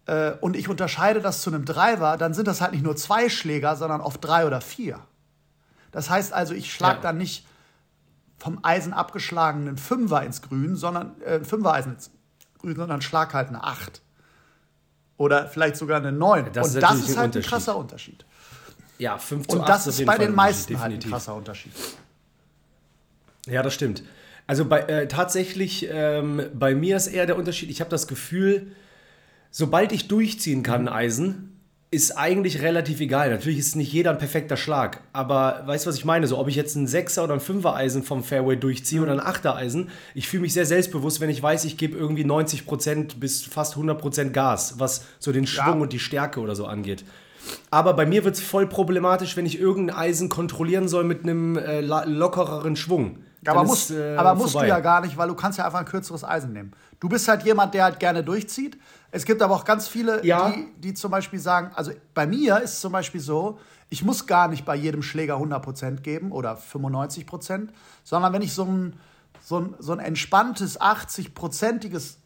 [0.05, 3.27] äh, und ich unterscheide das zu einem Driver, dann sind das halt nicht nur zwei
[3.27, 5.01] Schläger, sondern oft drei oder vier.
[5.91, 7.01] Das heißt also, ich schlage ja.
[7.01, 7.45] dann nicht
[8.37, 12.20] vom Eisen abgeschlagenen Fünfer ins Grün, sondern äh, Fünfer-Eisen ins Grün,
[12.63, 14.01] sondern schlag halt eine 8.
[15.17, 16.51] Oder vielleicht sogar eine 9.
[16.53, 18.25] Das und das ist halt ein krasser Unterschied.
[18.97, 21.73] Ja, 5 zu 8 Und das ist bei den meisten halt ein krasser Unterschied.
[23.47, 24.03] Ja, das stimmt.
[24.47, 28.73] Also bei, äh, tatsächlich, ähm, bei mir ist eher der Unterschied, ich habe das Gefühl,
[29.49, 31.50] sobald ich durchziehen kann, Eisen,
[31.93, 33.29] ist eigentlich relativ egal.
[33.29, 36.25] Natürlich ist nicht jeder ein perfekter Schlag, aber weißt du, was ich meine?
[36.25, 39.19] So, ob ich jetzt ein Sechser oder ein Fünfer Eisen vom Fairway durchziehe oder ein
[39.19, 43.43] Achter Eisen, ich fühle mich sehr selbstbewusst, wenn ich weiß, ich gebe irgendwie 90% bis
[43.43, 45.81] fast 100% Gas, was so den Schwung ja.
[45.81, 47.03] und die Stärke oder so angeht.
[47.71, 51.57] Aber bei mir wird es voll problematisch, wenn ich irgendein Eisen kontrollieren soll mit einem
[51.57, 53.17] äh, lockereren Schwung.
[53.45, 55.85] Aber, musst, äh, aber musst du ja gar nicht, weil du kannst ja einfach ein
[55.85, 56.71] kürzeres Eisen nehmen.
[56.99, 58.77] Du bist halt jemand, der halt gerne durchzieht.
[59.09, 60.51] Es gibt aber auch ganz viele, ja.
[60.51, 64.25] die, die zum Beispiel sagen, also bei mir ist es zum Beispiel so, ich muss
[64.25, 67.69] gar nicht bei jedem Schläger 100% geben oder 95%,
[68.03, 68.93] sondern wenn ich so ein,
[69.43, 72.20] so ein, so ein entspanntes 80-prozentiges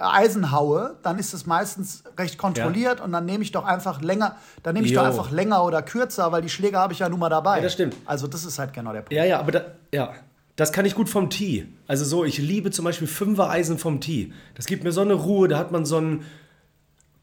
[0.00, 3.04] Eisen haue, dann ist es meistens recht kontrolliert ja.
[3.04, 5.00] und dann nehme ich doch einfach länger, dann nehme ich jo.
[5.00, 7.58] doch einfach länger oder kürzer, weil die Schläger habe ich ja nun mal dabei.
[7.58, 7.96] Ja, das stimmt.
[8.06, 9.12] Also das ist halt genau der Punkt.
[9.12, 10.14] Ja, ja, aber da, ja,
[10.56, 11.68] das kann ich gut vom Tee.
[11.86, 14.32] Also so, ich liebe zum Beispiel Fünfer-Eisen vom Tee.
[14.54, 16.24] Das gibt mir so eine Ruhe, da hat man so ein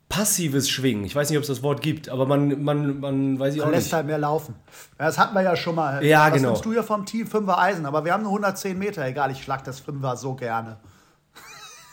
[0.10, 1.04] passives Schwingen.
[1.04, 3.70] Ich weiß nicht, ob es das Wort gibt, aber man, man, man weiß ich man
[3.70, 3.94] auch lässt nicht.
[3.94, 4.56] halt mehr laufen.
[4.98, 6.04] Das hatten wir ja schon mal.
[6.06, 6.50] Ja, Was genau.
[6.50, 7.26] nimmst du ja vom Tee?
[7.26, 9.06] Fünfer Eisen, aber wir haben nur 110 Meter.
[9.06, 10.78] Egal, ich schlag das Fünfer so gerne.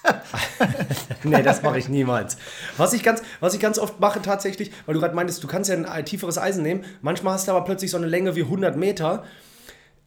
[1.24, 2.36] nee, das mache ich niemals.
[2.76, 5.70] Was ich, ganz, was ich ganz oft mache tatsächlich, weil du gerade meintest, du kannst
[5.70, 6.84] ja ein tieferes Eisen nehmen.
[7.00, 9.24] Manchmal hast du aber plötzlich so eine Länge wie 100 Meter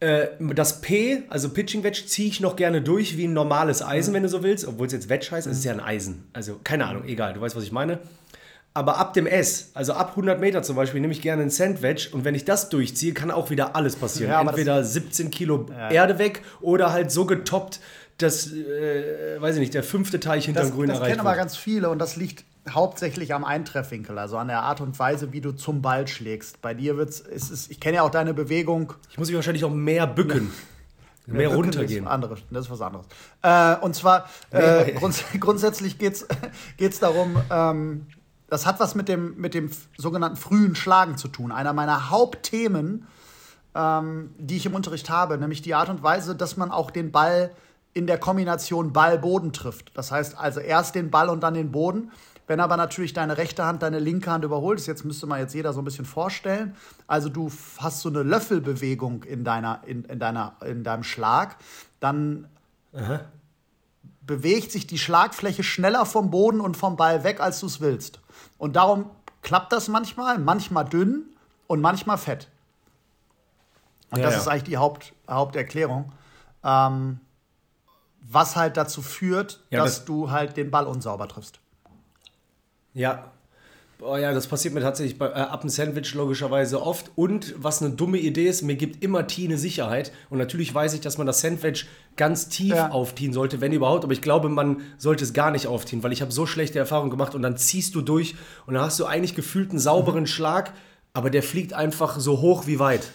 [0.00, 4.10] äh, das P, also Pitching Wedge, ziehe ich noch gerne durch wie ein normales Eisen,
[4.10, 4.16] mhm.
[4.16, 4.66] wenn du so willst.
[4.66, 5.52] Obwohl es jetzt Wedge heißt, mhm.
[5.52, 6.28] es ist ja ein Eisen.
[6.32, 7.98] Also keine Ahnung, egal, du weißt, was ich meine.
[8.74, 12.10] Aber ab dem S, also ab 100 Meter zum Beispiel, nehme ich gerne ein Sandwedge
[12.12, 14.30] und wenn ich das durchziehe, kann auch wieder alles passieren.
[14.30, 15.90] Ja, Entweder 17 Kilo ja.
[15.90, 17.80] Erde weg oder halt so getoppt,
[18.18, 21.00] dass, äh, weiß ich nicht, der fünfte Teich hinterm Grün erreicht wird.
[21.00, 24.80] Das kennen aber ganz viele und das liegt hauptsächlich am Eintreffwinkel, also an der Art
[24.80, 26.60] und Weise, wie du zum Ball schlägst.
[26.60, 28.92] Bei dir wird's, ist es, ich kenne ja auch deine Bewegung.
[29.10, 30.52] Ich muss mich wahrscheinlich auch mehr bücken.
[31.26, 31.34] Ja.
[31.34, 32.04] Mehr, mehr runtergehen.
[32.04, 33.06] Ist anderes, das ist was anderes.
[33.42, 38.06] Äh, und zwar, äh, grunds grundsätzlich geht es darum, ähm,
[38.48, 41.52] das hat was mit dem, mit dem sogenannten frühen Schlagen zu tun.
[41.52, 43.06] Einer meiner Hauptthemen,
[43.74, 47.12] ähm, die ich im Unterricht habe, nämlich die Art und Weise, dass man auch den
[47.12, 47.50] Ball
[47.98, 49.90] in der Kombination Ball-Boden trifft.
[49.98, 52.12] Das heißt also erst den Ball und dann den Boden.
[52.46, 55.52] Wenn aber natürlich deine rechte Hand deine linke Hand überholt ist, jetzt müsste man jetzt
[55.52, 56.76] jeder so ein bisschen vorstellen.
[57.08, 61.56] Also du hast so eine Löffelbewegung in, deiner, in, in, deiner, in deinem Schlag,
[61.98, 62.46] dann
[62.94, 63.22] Aha.
[64.20, 68.20] bewegt sich die Schlagfläche schneller vom Boden und vom Ball weg, als du es willst.
[68.58, 69.10] Und darum
[69.42, 71.24] klappt das manchmal, manchmal dünn
[71.66, 72.48] und manchmal fett.
[74.12, 74.40] Und ja, das ja.
[74.40, 76.12] ist eigentlich die Haupt, Haupterklärung.
[76.62, 77.18] Ähm,
[78.30, 81.60] was halt dazu führt, ja, dass das du halt den Ball unsauber triffst.
[82.94, 83.30] Ja,
[84.00, 87.10] Oh ja, das passiert mir tatsächlich bei, äh, ab dem Sandwich logischerweise oft.
[87.16, 90.12] Und was eine dumme Idee ist, mir gibt immer Tee eine Sicherheit.
[90.30, 91.86] Und natürlich weiß ich, dass man das Sandwich
[92.16, 92.90] ganz tief ja.
[92.90, 94.04] aufziehen sollte, wenn überhaupt.
[94.04, 97.10] Aber ich glaube, man sollte es gar nicht aufziehen, weil ich habe so schlechte Erfahrungen
[97.10, 98.36] gemacht und dann ziehst du durch
[98.66, 100.26] und dann hast du eigentlich gefühlt einen sauberen mhm.
[100.28, 100.72] Schlag,
[101.12, 103.10] aber der fliegt einfach so hoch wie weit.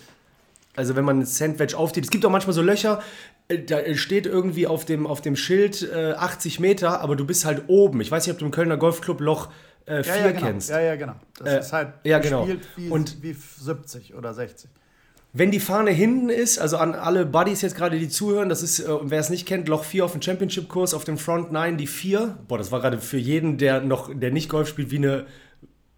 [0.75, 2.05] Also wenn man ein Sandwich aufzieht.
[2.05, 3.01] Es gibt auch manchmal so Löcher,
[3.47, 7.45] äh, da steht irgendwie auf dem, auf dem Schild äh, 80 Meter, aber du bist
[7.45, 8.01] halt oben.
[8.01, 9.49] Ich weiß nicht, ob du im Kölner Golfclub Loch
[9.85, 10.45] äh, 4 ja, ja, genau.
[10.45, 10.69] kennst.
[10.69, 11.15] Ja, ja, genau.
[11.37, 12.47] Das äh, ist halt ja, genau.
[12.75, 14.69] wie, Und wie 70 oder 60.
[15.35, 18.79] Wenn die Fahne hinten ist, also an alle Buddies jetzt gerade, die zuhören, das ist,
[18.79, 21.87] äh, wer es nicht kennt, Loch 4 auf dem Championship-Kurs, auf dem Front 9 die
[21.87, 22.37] 4.
[22.47, 25.25] Boah, das war gerade für jeden, der noch, der nicht Golf spielt, wie eine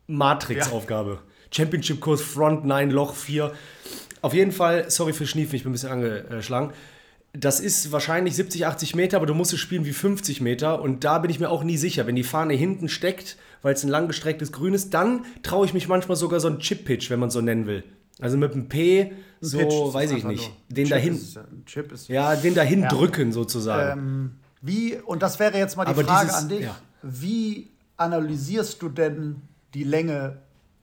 [0.07, 1.11] Matrix-Aufgabe.
[1.11, 1.19] Ja.
[1.51, 3.51] Championship-Kurs, Front 9, Loch 4.
[4.25, 6.73] Auf jeden Fall, sorry für Schniefen, ich bin ein bisschen angeschlagen
[7.38, 10.81] das ist wahrscheinlich 70, 80 Meter, aber du musst es spielen wie 50 Meter.
[10.81, 12.07] Und da bin ich mir auch nie sicher.
[12.07, 15.88] Wenn die Fahne hinten steckt, weil es ein langgestrecktes Grün ist, dann traue ich mich
[15.88, 17.83] manchmal sogar so einen Chip-Pitch, wenn man so nennen will.
[18.21, 19.11] Also mit einem P,
[19.41, 19.59] so
[19.93, 20.51] weiß ich nicht.
[20.69, 22.88] Den dahin, ist, Chip ist, ja, den dahin ja.
[22.88, 23.99] drücken sozusagen.
[23.99, 26.75] Ähm, wie, und das wäre jetzt mal die aber Frage dieses, an dich, ja.
[27.01, 29.41] wie analysierst du denn
[29.73, 30.38] die Länge,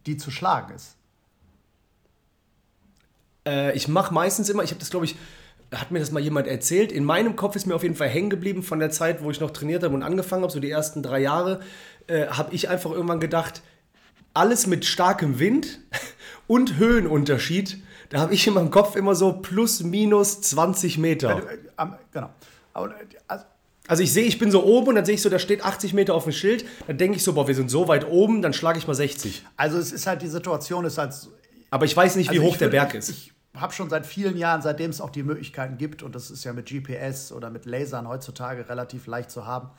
[0.05, 0.96] die zu schlagen ist?
[3.46, 5.16] Äh, ich mache meistens immer, ich habe das glaube ich
[5.74, 6.92] hat mir das mal jemand erzählt.
[6.92, 9.40] In meinem Kopf ist mir auf jeden Fall hängen geblieben von der Zeit, wo ich
[9.40, 11.61] noch trainiert habe und angefangen habe, so die ersten drei Jahre,
[12.09, 13.62] äh, habe ich einfach irgendwann gedacht,
[14.35, 15.81] alles mit starkem Wind
[16.46, 21.42] und Höhenunterschied, da habe ich in meinem Kopf immer so plus minus 20 Meter.
[21.78, 22.31] Äh, genau.
[22.74, 22.94] Also,
[23.88, 25.94] also ich sehe, ich bin so oben und dann sehe ich so, da steht 80
[25.94, 26.64] Meter auf dem Schild.
[26.87, 29.44] Dann denke ich so, boah, wir sind so weit oben, dann schlage ich mal 60.
[29.57, 31.14] Also es ist halt die Situation, ist halt.
[31.72, 33.08] Aber ich weiß nicht, wie also hoch der Berg ist.
[33.08, 36.44] Ich, habe schon seit vielen Jahren, seitdem es auch die Möglichkeiten gibt, und das ist
[36.44, 39.70] ja mit GPS oder mit Lasern heutzutage relativ leicht zu haben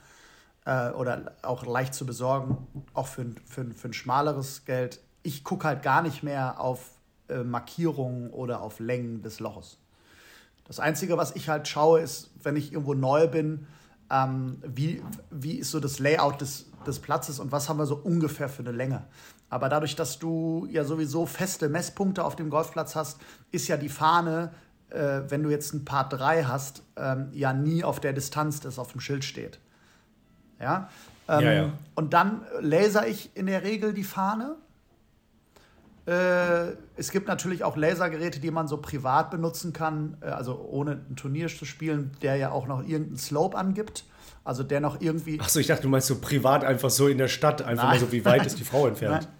[0.64, 5.00] äh, oder auch leicht zu besorgen, auch für, für, für ein schmaleres Geld.
[5.24, 6.90] Ich gucke halt gar nicht mehr auf
[7.28, 9.78] äh, Markierungen oder auf Längen des Loches.
[10.66, 13.66] Das Einzige, was ich halt schaue, ist, wenn ich irgendwo neu bin,
[14.14, 17.96] ähm, wie, wie ist so das Layout des, des Platzes und was haben wir so
[17.96, 19.04] ungefähr für eine Länge.
[19.50, 23.88] Aber dadurch, dass du ja sowieso feste Messpunkte auf dem Golfplatz hast, ist ja die
[23.88, 24.52] Fahne,
[24.90, 28.78] äh, wenn du jetzt ein Part 3 hast, ähm, ja nie auf der Distanz, das
[28.78, 29.58] auf dem Schild steht.
[30.60, 30.88] Ja?
[31.28, 31.72] Ähm, ja, ja.
[31.94, 34.56] Und dann laser ich in der Regel die Fahne.
[36.06, 40.92] Äh, es gibt natürlich auch Lasergeräte, die man so privat benutzen kann, äh, also ohne
[40.92, 44.04] ein Turnier zu spielen, der ja auch noch irgendeinen Slope angibt.
[44.44, 45.40] Also der noch irgendwie.
[45.40, 47.94] Achso, ich dachte, du meinst so privat einfach so in der Stadt, einfach Nein.
[47.94, 49.22] mal so, wie weit ist die Frau entfernt?
[49.22, 49.32] Nein.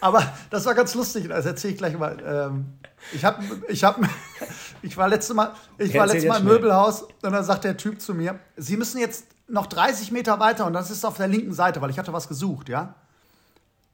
[0.00, 2.16] Aber das war ganz lustig, das erzähle ich gleich mal.
[2.24, 2.66] Ähm,
[3.12, 3.98] ich, hab, ich, hab,
[4.82, 8.00] ich war letztes Mal, ich war letztes Mal im Möbelhaus und dann sagt der Typ
[8.00, 11.52] zu mir, Sie müssen jetzt noch 30 Meter weiter und das ist auf der linken
[11.52, 12.94] Seite, weil ich hatte was gesucht, ja.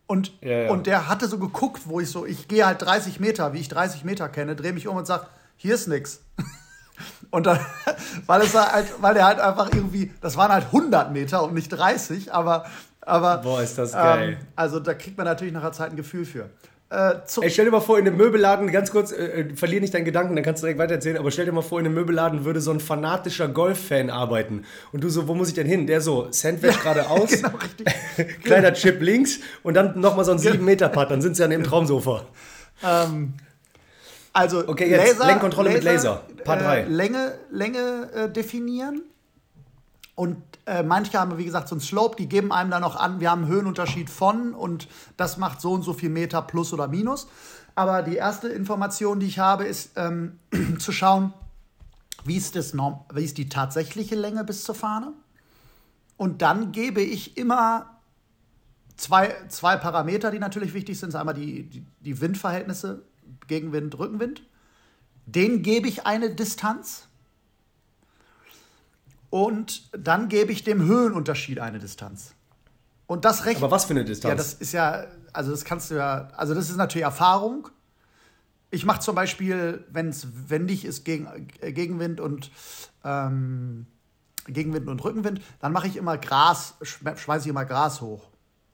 [0.06, 0.70] Und, ja, ja.
[0.70, 3.68] und der hatte so geguckt, wo ich so, ich gehe halt 30 Meter, wie ich
[3.68, 6.20] 30 Meter kenne, drehe mich um und sage, hier ist nix.
[7.30, 7.58] Und dann,
[8.26, 11.68] weil es halt, weil der halt einfach irgendwie, das waren halt 100 Meter und nicht
[11.68, 12.66] 30, aber,
[13.00, 13.38] aber.
[13.38, 14.36] Boah, ist das geil.
[14.38, 16.50] Ähm, also da kriegt man natürlich nach einer Zeit ein Gefühl für.
[16.92, 19.94] Äh, Ey, stell dir mal vor, in einem Möbelladen, ganz kurz, äh, äh, verlier nicht
[19.94, 22.44] deinen Gedanken, dann kannst du direkt weitererzählen, aber stell dir mal vor, in einem Möbelladen
[22.44, 24.66] würde so ein fanatischer Golf-Fan arbeiten.
[24.92, 25.86] Und du so, wo muss ich denn hin?
[25.86, 27.52] Der so, Sandwich geradeaus, genau,
[28.44, 32.26] kleiner Chip links und dann nochmal so ein 7-Meter-Putt, dann sind sie ja neben Traumsofa.
[32.84, 33.34] Ähm,
[34.34, 36.22] also okay, jetzt Laser, Lenkkontrolle Laser, mit Laser.
[36.44, 36.80] Part 3.
[36.80, 39.02] Äh, Länge, Länge äh, definieren.
[40.14, 43.20] Und äh, manche haben, wie gesagt, so ein Slope, die geben einem dann noch an,
[43.20, 46.88] wir haben einen Höhenunterschied von und das macht so und so viel Meter plus oder
[46.88, 47.28] minus.
[47.74, 50.38] Aber die erste Information, die ich habe, ist ähm,
[50.78, 51.32] zu schauen,
[52.24, 55.12] wie ist, das wie ist die tatsächliche Länge bis zur Fahne.
[56.16, 57.98] Und dann gebe ich immer
[58.96, 61.14] zwei, zwei Parameter, die natürlich wichtig sind.
[61.16, 63.04] Einmal die, die, die Windverhältnisse
[63.48, 64.42] Gegenwind, Rückenwind.
[65.26, 67.08] Den gebe ich eine Distanz.
[69.32, 72.34] Und dann gebe ich dem Höhenunterschied eine Distanz.
[73.06, 73.62] Und das rechnet.
[73.62, 74.30] Aber was für eine Distanz?
[74.30, 77.68] Ja, das ist ja, also das kannst du ja, also das ist natürlich Erfahrung.
[78.70, 82.50] Ich mache zum Beispiel, wenn es wendig ist, gegen, äh, Gegenwind und
[83.04, 83.86] ähm,
[84.48, 88.28] Gegenwind und Rückenwind, dann mache ich immer Gras, schmeiße ich immer Gras hoch.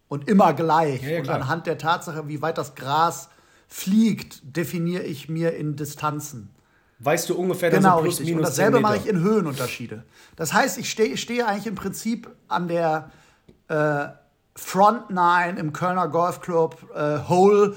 [0.08, 1.04] Und immer gleich.
[1.04, 3.28] Ja, ja, und anhand der Tatsache, wie weit das Gras
[3.68, 6.50] fliegt, definiere ich mir in Distanzen.
[7.00, 8.34] Weißt du ungefähr, genau, so plus, richtig.
[8.34, 10.02] minus Und dasselbe mache ich in Höhenunterschiede.
[10.34, 13.10] Das heißt, ich stehe steh eigentlich im Prinzip an der
[13.68, 14.08] äh,
[14.56, 17.76] Front Nine im Kölner Golfclub äh, Hole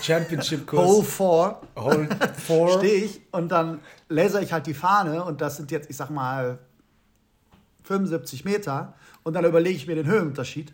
[0.00, 0.86] Championship Kurs.
[0.86, 1.82] Hole 4.
[1.82, 2.08] Hole
[2.46, 2.68] 4.
[2.78, 6.10] stehe ich und dann laser ich halt die Fahne und das sind jetzt, ich sag
[6.10, 6.58] mal,
[7.82, 10.72] 75 Meter und dann überlege ich mir den Höhenunterschied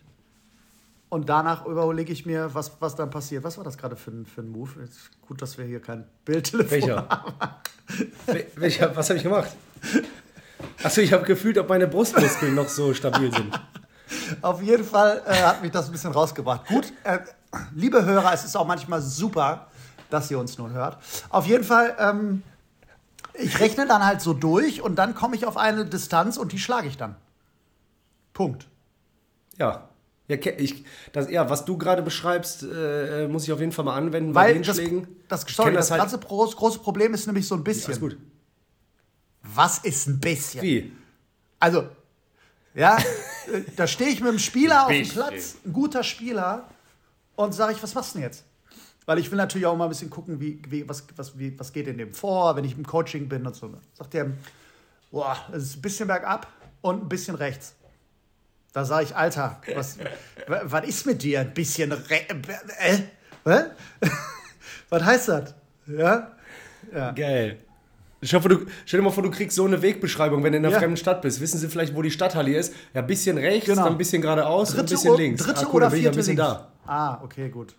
[1.15, 3.45] und danach überlege ich mir, was, was dann passiert.
[3.45, 4.83] Was war das gerade für, ein- für ein Move?
[4.83, 7.09] Ist gut, dass wir hier kein Bildtelefon Welcher?
[7.09, 7.33] haben.
[8.27, 9.51] Wel- Welcher, was habe ich gemacht?
[10.83, 13.61] Achso, ich habe gefühlt, ob meine Brustmuskeln noch so stabil sind.
[14.43, 16.67] Auf jeden Fall äh, hat mich das ein bisschen rausgebracht.
[16.67, 17.21] Gut, äh,
[17.75, 19.69] liebe Hörer, es ist auch manchmal super,
[20.11, 20.99] dass ihr uns nur hört.
[21.31, 22.43] Auf jeden Fall, ähm,
[23.35, 26.59] ich rechne dann halt so durch und dann komme ich auf eine Distanz und die
[26.59, 27.15] schlage ich dann.
[28.33, 28.67] Punkt.
[29.59, 29.89] Ja.
[30.27, 33.97] Ja, ich, das, ja, was du gerade beschreibst, äh, muss ich auf jeden Fall mal
[33.97, 34.81] anwenden Weil das,
[35.29, 37.87] das, sorry, kenn das, halt- ganze groß, große Problem ist nämlich so ein bisschen.
[37.89, 38.17] Alles gut.
[39.43, 40.63] Was ist ein bisschen?
[40.63, 40.93] Wie?
[41.61, 41.89] Also,
[42.75, 42.97] ja,
[43.53, 45.07] äh, da stehe ich mit dem Spieler auf dem.
[45.07, 46.69] Platz, ein guter Spieler,
[47.37, 48.45] und sage ich, was machst du denn jetzt?
[49.07, 51.73] Weil ich will natürlich auch mal ein bisschen gucken, wie, wie, was, was, wie, was
[51.73, 53.71] geht in dem vor, wenn ich im Coaching bin und so.
[53.93, 54.31] Sagt der,
[55.11, 56.47] boah, es ist ein bisschen bergab
[56.81, 57.75] und ein bisschen rechts.
[58.75, 59.99] Da sage ich, Alter, was,
[60.49, 61.41] wa- was ist mit dir?
[61.41, 62.21] Ein bisschen re
[62.81, 62.99] äh,
[63.51, 63.65] äh?
[64.91, 65.55] Was heißt das?
[65.87, 66.33] Ja?
[67.15, 67.59] Geil.
[68.21, 70.65] Ich hoffe, du, stell dir mal vor, du kriegst so eine Wegbeschreibung, wenn du in
[70.65, 70.79] einer Ja.
[70.81, 71.41] fremden Stadt bist.
[71.41, 72.75] Wissen Sie vielleicht, wo die Stadthalle ist?
[72.95, 73.85] Ja, ein bisschen rechts, Genau.
[73.85, 75.43] dann ein bisschen geradeaus und ein Dritte, bisschen o- links.
[75.45, 76.53] dritte ah, cool, oder ja vierte ein bisschen links.
[76.53, 76.69] da.
[76.87, 77.75] Ah, okay, gut.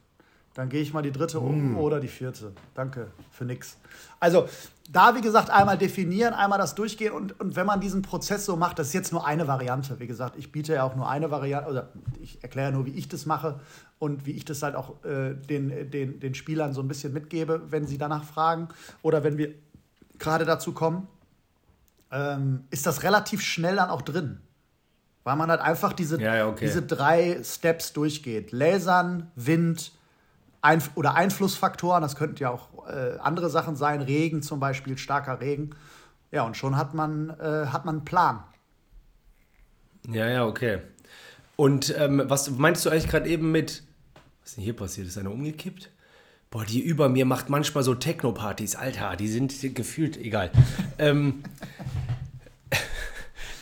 [0.53, 1.77] Dann gehe ich mal die dritte Mm.
[1.77, 2.53] oder die vierte.
[2.73, 3.75] Danke für nix.
[4.19, 4.47] Also,
[4.89, 8.56] da, wie gesagt, einmal definieren, einmal das durchgehen und, und wenn man diesen Prozess so
[8.56, 10.00] macht, das ist jetzt nur eine Variante.
[10.00, 11.89] Wie gesagt, ich biete ja auch nur eine Variante, oder
[12.21, 13.60] ich erkläre nur, wie ich das mache
[13.98, 17.63] und wie ich das halt auch äh, den, den, den Spielern so ein bisschen mitgebe,
[17.69, 18.69] wenn sie danach fragen
[19.02, 19.56] oder wenn wir
[20.19, 21.08] gerade dazu kommen,
[22.12, 24.39] ähm, ist das relativ schnell dann auch drin.
[25.24, 26.65] Weil man halt einfach diese, Ja, ja, okay.
[26.65, 28.52] diese drei Steps durchgeht.
[28.52, 29.91] Lasern, Wind
[30.65, 35.39] Einf oder Einflussfaktoren, das könnten ja auch äh, andere Sachen sein, Regen zum Beispiel, starker
[35.39, 35.75] Regen.
[36.32, 38.43] Ja, und schon hat man, äh, hat man einen Plan.
[40.10, 40.82] Ja, ja, okay.
[41.56, 43.84] Und ähm, was meinst du eigentlich gerade eben mit.
[44.41, 45.08] Was ist denn hier passiert?
[45.08, 45.89] Ist einer umgekippt?
[46.51, 48.75] Boah, die über mir macht manchmal so Techno-Partys.
[48.75, 50.51] Alter, die sind gefühlt egal.
[50.99, 51.43] ähm,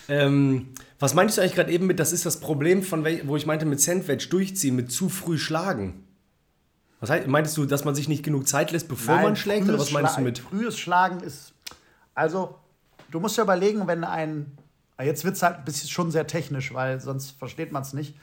[0.09, 3.45] ähm, was meinst du eigentlich gerade eben mit, das ist das Problem, von wo ich
[3.45, 6.02] meinte, mit Sandwich durchziehen, mit zu früh schlagen?
[7.03, 9.67] Was heißt, meintest du, dass man sich nicht genug Zeit lässt, bevor man schlägt?
[9.67, 10.39] Oder frühes was meinst du Schla- mit.
[10.39, 11.53] Frühes Schlagen ist.
[12.15, 12.55] Also,
[13.11, 14.57] du musst ja überlegen, wenn ein.
[14.97, 18.15] Jetzt wird es halt ein bisschen schon sehr technisch, weil sonst versteht man es nicht.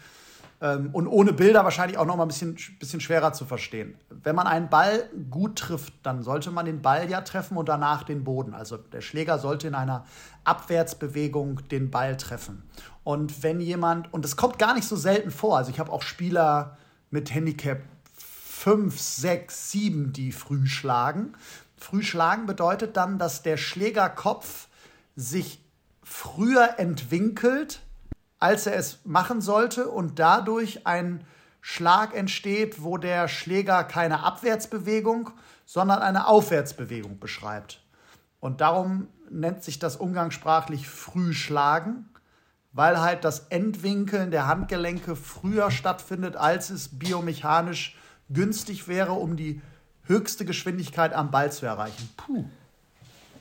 [0.62, 3.98] Ähm, und ohne Bilder wahrscheinlich auch noch mal ein bisschen, bisschen schwerer zu verstehen.
[4.08, 8.04] Wenn man einen Ball gut trifft, dann sollte man den Ball ja treffen und danach
[8.04, 8.54] den Boden.
[8.54, 10.06] Also der Schläger sollte in einer
[10.44, 12.62] Abwärtsbewegung den Ball treffen.
[13.04, 16.00] Und wenn jemand, und das kommt gar nicht so selten vor, also ich habe auch
[16.00, 16.78] Spieler
[17.10, 17.80] mit Handicap
[18.60, 21.32] 5, 6, 7, die früh schlagen.
[21.78, 24.68] Früh schlagen bedeutet dann, dass der Schlägerkopf
[25.16, 25.64] sich
[26.02, 27.80] früher entwinkelt,
[28.38, 31.24] als er es machen sollte und dadurch ein
[31.62, 35.30] Schlag entsteht, wo der Schläger keine Abwärtsbewegung,
[35.64, 37.82] sondern eine Aufwärtsbewegung beschreibt.
[38.40, 42.10] Und darum nennt sich das umgangssprachlich früh schlagen,
[42.72, 47.96] weil halt das Entwinkeln der Handgelenke früher stattfindet, als es biomechanisch
[48.32, 49.60] günstig wäre, um die
[50.04, 52.08] höchste Geschwindigkeit am Ball zu erreichen.
[52.16, 52.44] Puh.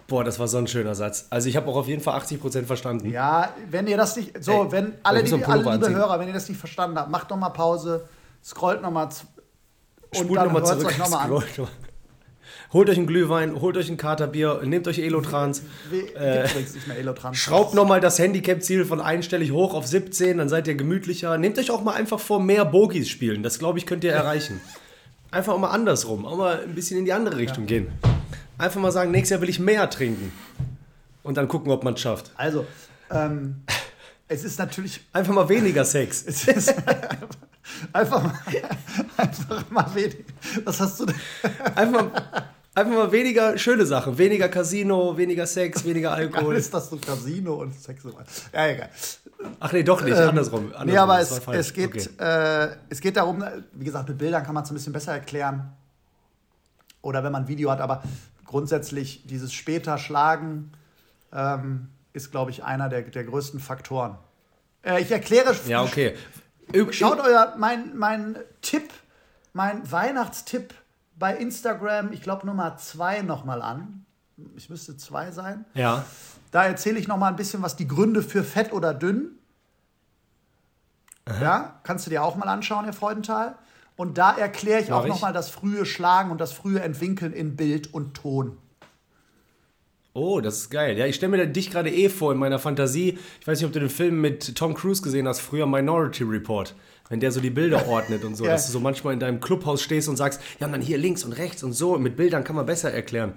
[0.08, 1.28] Boah, das war so ein schöner Satz.
[1.30, 3.12] Also, ich habe auch auf jeden Fall 80% verstanden.
[3.12, 5.96] Ja, wenn ihr das nicht, so, Ey, wenn alle, die, alle liebe anziehen.
[5.96, 8.08] Hörer, wenn ihr das nicht verstanden habt, macht doch mal Pause,
[8.44, 9.28] scrollt noch mal z-
[10.12, 10.88] und Spult dann nochmal hört zurück.
[10.88, 11.30] euch noch mal an.
[11.30, 11.68] noch mal.
[12.72, 17.36] Holt euch einen Glühwein, holt euch ein Katerbier, nehmt euch Elotrans, mehr Elotrans.
[17.36, 21.40] schraubt nochmal das Handicap-Ziel von einstellig hoch auf 17, dann seid ihr gemütlicher.
[21.40, 23.42] Nehmt euch auch mal einfach vor, mehr Bogies spielen.
[23.42, 24.62] Das, glaube ich, könnt ihr erreichen.
[25.32, 27.88] Einfach auch mal andersrum, auch mal ein bisschen in die andere Richtung gehen.
[28.60, 30.32] Einfach mal sagen, nächstes Jahr will ich mehr trinken.
[31.24, 32.32] Und dann gucken, ob man es schafft.
[32.36, 32.68] Also,
[33.10, 33.62] ähm,
[34.28, 36.24] es ist natürlich Einfach mal weniger Sex.
[36.28, 36.76] es ist
[37.94, 38.40] einfach, mal,
[39.18, 40.18] einfach mal wenig.
[40.66, 41.16] Was hast du denn?
[41.76, 42.12] Einfach,
[42.80, 44.18] einfach mal weniger schöne Sachen.
[44.18, 46.56] Weniger Casino, weniger Sex, weniger Alkohol.
[46.56, 48.26] Ist das so Casino und Sexual?
[48.54, 48.90] Ja, egal.
[49.60, 50.66] Ach nee, doch nicht, andersrum.
[50.66, 50.88] andersrum.
[50.88, 52.10] Nee, aber es, es, geht, Okay.
[52.18, 55.72] äh, es geht darum, wie gesagt, mit Bildern kann man es ein bisschen besser erklären.
[57.02, 58.04] Oder wenn man ein Video hat, aber
[58.46, 60.72] grundsätzlich dieses später Schlagen
[61.32, 64.18] ähm, ist, glaube ich, einer der, der größten Faktoren.
[64.84, 65.56] Äh, ich erkläre.
[65.68, 66.16] Ja, okay.
[66.92, 68.90] Schaut euer, mein, mein Tipp,
[69.54, 70.74] mein Weihnachtstipp
[71.20, 74.06] bei Instagram, ich glaube Nummer zwei nochmal an.
[74.56, 75.66] Ich müsste zwei sein.
[75.74, 76.06] Ja.
[76.52, 79.32] Da erzähle ich noch mal ein bisschen was die Gründe für fett oder dünn.
[81.42, 83.56] Ja, kannst du dir auch mal anschauen, Herr Freudenthal.
[83.96, 85.10] Und da erkläre ich Mach auch ich.
[85.10, 88.58] noch mal das frühe Schlagen und das frühe Entwinkeln in Bild und Ton.
[90.14, 90.98] Oh, das ist geil.
[90.98, 93.20] Ja, ich stelle mir dich gerade eh vor in meiner Fantasie.
[93.40, 96.74] Ich weiß nicht, ob du den Film mit Tom Cruise gesehen hast, früher Minority Report.
[97.10, 98.52] Wenn der so die Bilder ordnet und so, ja.
[98.52, 101.34] dass du so manchmal in deinem Clubhaus stehst und sagst, ja, dann hier links und
[101.34, 101.98] rechts und so.
[101.98, 103.34] mit Bildern kann man besser erklären.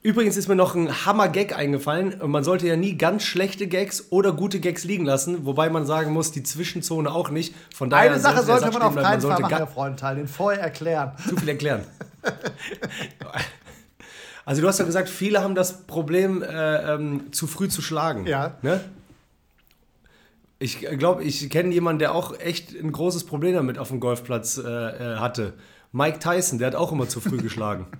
[0.00, 2.20] Übrigens ist mir noch ein Hammer-Gag eingefallen.
[2.24, 6.12] Man sollte ja nie ganz schlechte Gags oder gute Gags liegen lassen, wobei man sagen
[6.12, 7.52] muss, die Zwischenzone auch nicht.
[7.74, 11.12] Von daher Eine Sache sollte man auf keinen Fall machen, Herr Freundteil, den vorher erklären.
[11.28, 11.82] Zu viel erklären.
[14.44, 18.24] also du hast ja gesagt, viele haben das Problem, äh, ähm, zu früh zu schlagen.
[18.26, 18.54] Ja.
[18.62, 18.80] Ne?
[20.60, 24.58] Ich glaube, ich kenne jemanden, der auch echt ein großes Problem damit auf dem Golfplatz
[24.58, 25.54] äh, äh hatte.
[25.92, 27.86] Mike Tyson, der hat auch immer zu früh geschlagen.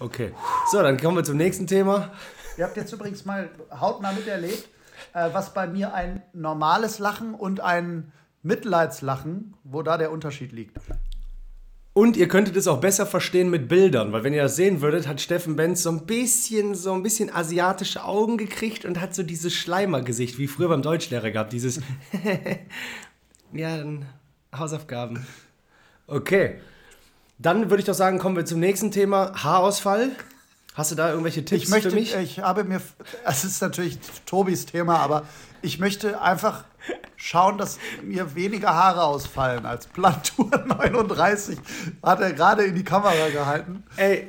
[0.00, 0.32] Okay.
[0.70, 2.10] So, dann kommen wir zum nächsten Thema.
[2.58, 4.68] Ihr habt jetzt übrigens mal hautnah miterlebt,
[5.14, 10.76] äh, was bei mir ein normales Lachen und ein Mitleidslachen, wo da der Unterschied liegt.
[11.94, 15.06] Und ihr könntet es auch besser verstehen mit Bildern, weil wenn ihr das sehen würdet,
[15.06, 19.22] hat Steffen Benz so ein bisschen, so ein bisschen asiatische Augen gekriegt und hat so
[19.22, 21.80] dieses Schleimergesicht, wie früher beim Deutschlehrer gehabt, dieses
[23.52, 24.06] ja, dann
[24.52, 25.24] Hausaufgaben.
[26.08, 26.56] Okay.
[27.38, 30.10] Dann würde ich doch sagen, kommen wir zum nächsten Thema: Haarausfall.
[30.74, 32.16] Hast du da irgendwelche Tipps ich möchte, für mich?
[32.16, 32.80] Ich habe mir,
[33.24, 35.28] es ist natürlich Tobis Thema, aber
[35.64, 36.64] ich möchte einfach
[37.16, 41.58] schauen, dass mir weniger Haare ausfallen als Plantur 39.
[42.02, 43.82] Hat er gerade in die Kamera gehalten.
[43.96, 44.28] Ey,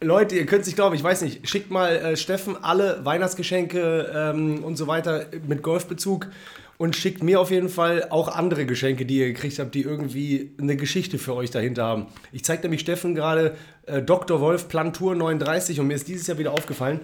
[0.00, 4.62] Leute, ihr könnt sich glauben, ich weiß nicht, schickt mal äh, Steffen alle Weihnachtsgeschenke ähm,
[4.62, 6.28] und so weiter mit Golfbezug
[6.76, 10.52] und schickt mir auf jeden Fall auch andere Geschenke, die ihr gekriegt habt, die irgendwie
[10.60, 12.06] eine Geschichte für euch dahinter haben.
[12.32, 14.40] Ich zeige nämlich Steffen gerade äh, Dr.
[14.42, 17.00] Wolf Plantur 39 und mir ist dieses Jahr wieder aufgefallen,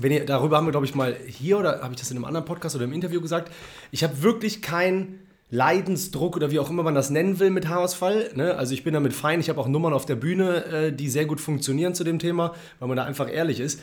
[0.00, 2.24] wenn ihr, darüber haben wir, glaube ich, mal hier oder habe ich das in einem
[2.24, 3.52] anderen Podcast oder im Interview gesagt,
[3.90, 8.30] ich habe wirklich keinen Leidensdruck oder wie auch immer man das nennen will mit Haarausfall.
[8.34, 8.54] Ne?
[8.54, 11.24] Also ich bin damit fein, ich habe auch Nummern auf der Bühne, äh, die sehr
[11.24, 13.80] gut funktionieren zu dem Thema, weil man da einfach ehrlich ist.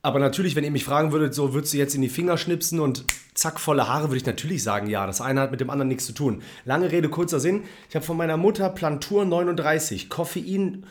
[0.00, 2.78] Aber natürlich, wenn ihr mich fragen würdet, so würdest du jetzt in die Finger schnipsen
[2.78, 5.06] und zack, volle Haare, würde ich natürlich sagen, ja.
[5.06, 6.42] Das eine hat mit dem anderen nichts zu tun.
[6.64, 7.64] Lange Rede, kurzer Sinn.
[7.88, 10.86] Ich habe von meiner Mutter Plantur 39, Koffein.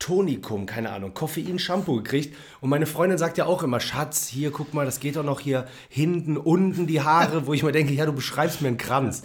[0.00, 2.36] Tonikum, keine Ahnung, Koffein-Shampoo gekriegt.
[2.60, 5.38] Und meine Freundin sagt ja auch immer, Schatz, hier, guck mal, das geht doch noch
[5.38, 9.22] hier hinten, unten die Haare, wo ich mir denke, ja, du beschreibst mir einen Kranz.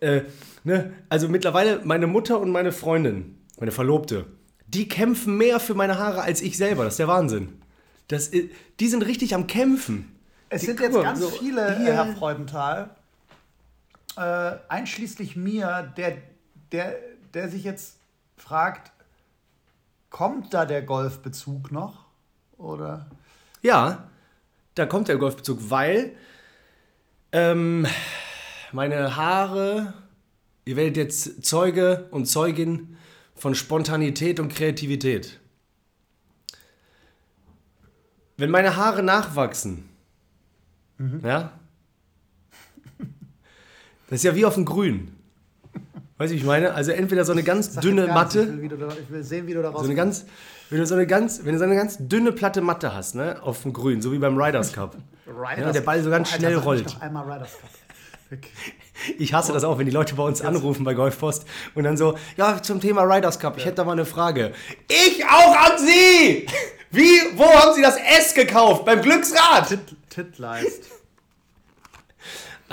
[0.00, 0.22] Äh,
[0.64, 0.92] ne?
[1.08, 4.26] Also mittlerweile, meine Mutter und meine Freundin, meine Verlobte,
[4.66, 6.84] die kämpfen mehr für meine Haare als ich selber.
[6.84, 7.60] Das ist der Wahnsinn.
[8.08, 10.10] Das, die sind richtig am Kämpfen.
[10.48, 11.92] Es sind jetzt ganz so, viele, hier.
[11.92, 12.90] Herr Freudenthal,
[14.16, 16.16] äh, einschließlich mir, der,
[16.72, 16.96] der,
[17.34, 17.96] der sich jetzt
[18.36, 18.93] fragt,
[20.14, 22.04] kommt da der Golfbezug noch?
[22.56, 23.10] Oder?
[23.62, 24.08] Ja,
[24.76, 26.14] da kommt der Golfbezug, weil
[27.32, 27.84] ähm,
[28.70, 29.92] meine Haare,
[30.66, 32.96] ihr werdet jetzt Zeuge und Zeugin
[33.34, 35.40] von Spontanität und Kreativität.
[38.36, 39.88] Wenn meine Haare nachwachsen,
[40.98, 41.22] mhm.
[41.24, 41.58] ja,
[44.08, 45.13] das ist ja wie auf dem Grün.
[46.16, 46.74] Weißt du, wie ich meine?
[46.74, 48.42] Also entweder so eine ganz dünne Matte.
[48.42, 50.24] Ich will, da, ich will, sehen, wie du da so eine ganz,
[50.70, 53.38] wenn du so eine ganz, wenn du so eine ganz dünne platte Matte hast, ne,
[53.42, 54.96] auf dem Grün, so wie beim Riders Cup.
[55.26, 56.86] Riders ja, der Ball so ganz oh, Alter, schnell rollt.
[56.86, 57.70] Ich, einmal Riders Cup.
[58.32, 58.48] Okay.
[59.18, 62.16] Ich hasse das auch, wenn die Leute bei uns anrufen bei Golfpost und dann so,
[62.36, 64.52] ja, zum Thema Riders Cup, ich hätte da mal eine Frage.
[64.88, 66.46] Ich auch an Sie!
[66.90, 68.86] Wie, wo haben Sie das S gekauft?
[68.86, 69.68] Beim Glücksrad?
[69.68, 70.93] Tit, Titleist.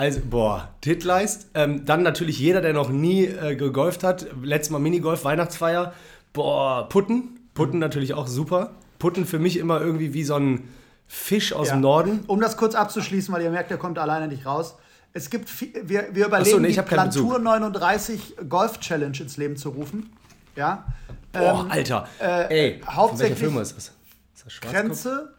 [0.02, 1.46] Also, boah, Titleist.
[1.54, 4.26] Ähm, dann natürlich jeder, der noch nie äh, gegolft hat.
[4.42, 5.92] Letztes Mal Minigolf, Weihnachtsfeier.
[6.32, 7.38] Boah, Putten.
[7.54, 7.78] Putten mhm.
[7.78, 8.72] natürlich auch super.
[8.98, 10.68] Putten für mich immer irgendwie wie so ein
[11.06, 11.76] Fisch aus ja.
[11.76, 12.24] dem Norden.
[12.26, 14.74] Um das kurz abzuschließen, weil ihr merkt, der kommt alleine nicht raus.
[15.12, 19.56] Es gibt, viel, wir, wir überlegen, so, nee, die Plantur 39 Golf Challenge ins Leben
[19.56, 20.10] zu rufen.
[20.56, 20.84] Ja.
[21.30, 22.08] Boah, ähm, Alter.
[22.18, 23.92] Äh, Ey, hauptsächlich von welcher Firma ist das?
[24.34, 25.32] Ist das Grenze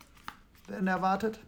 [0.70, 1.42] werden erwartet.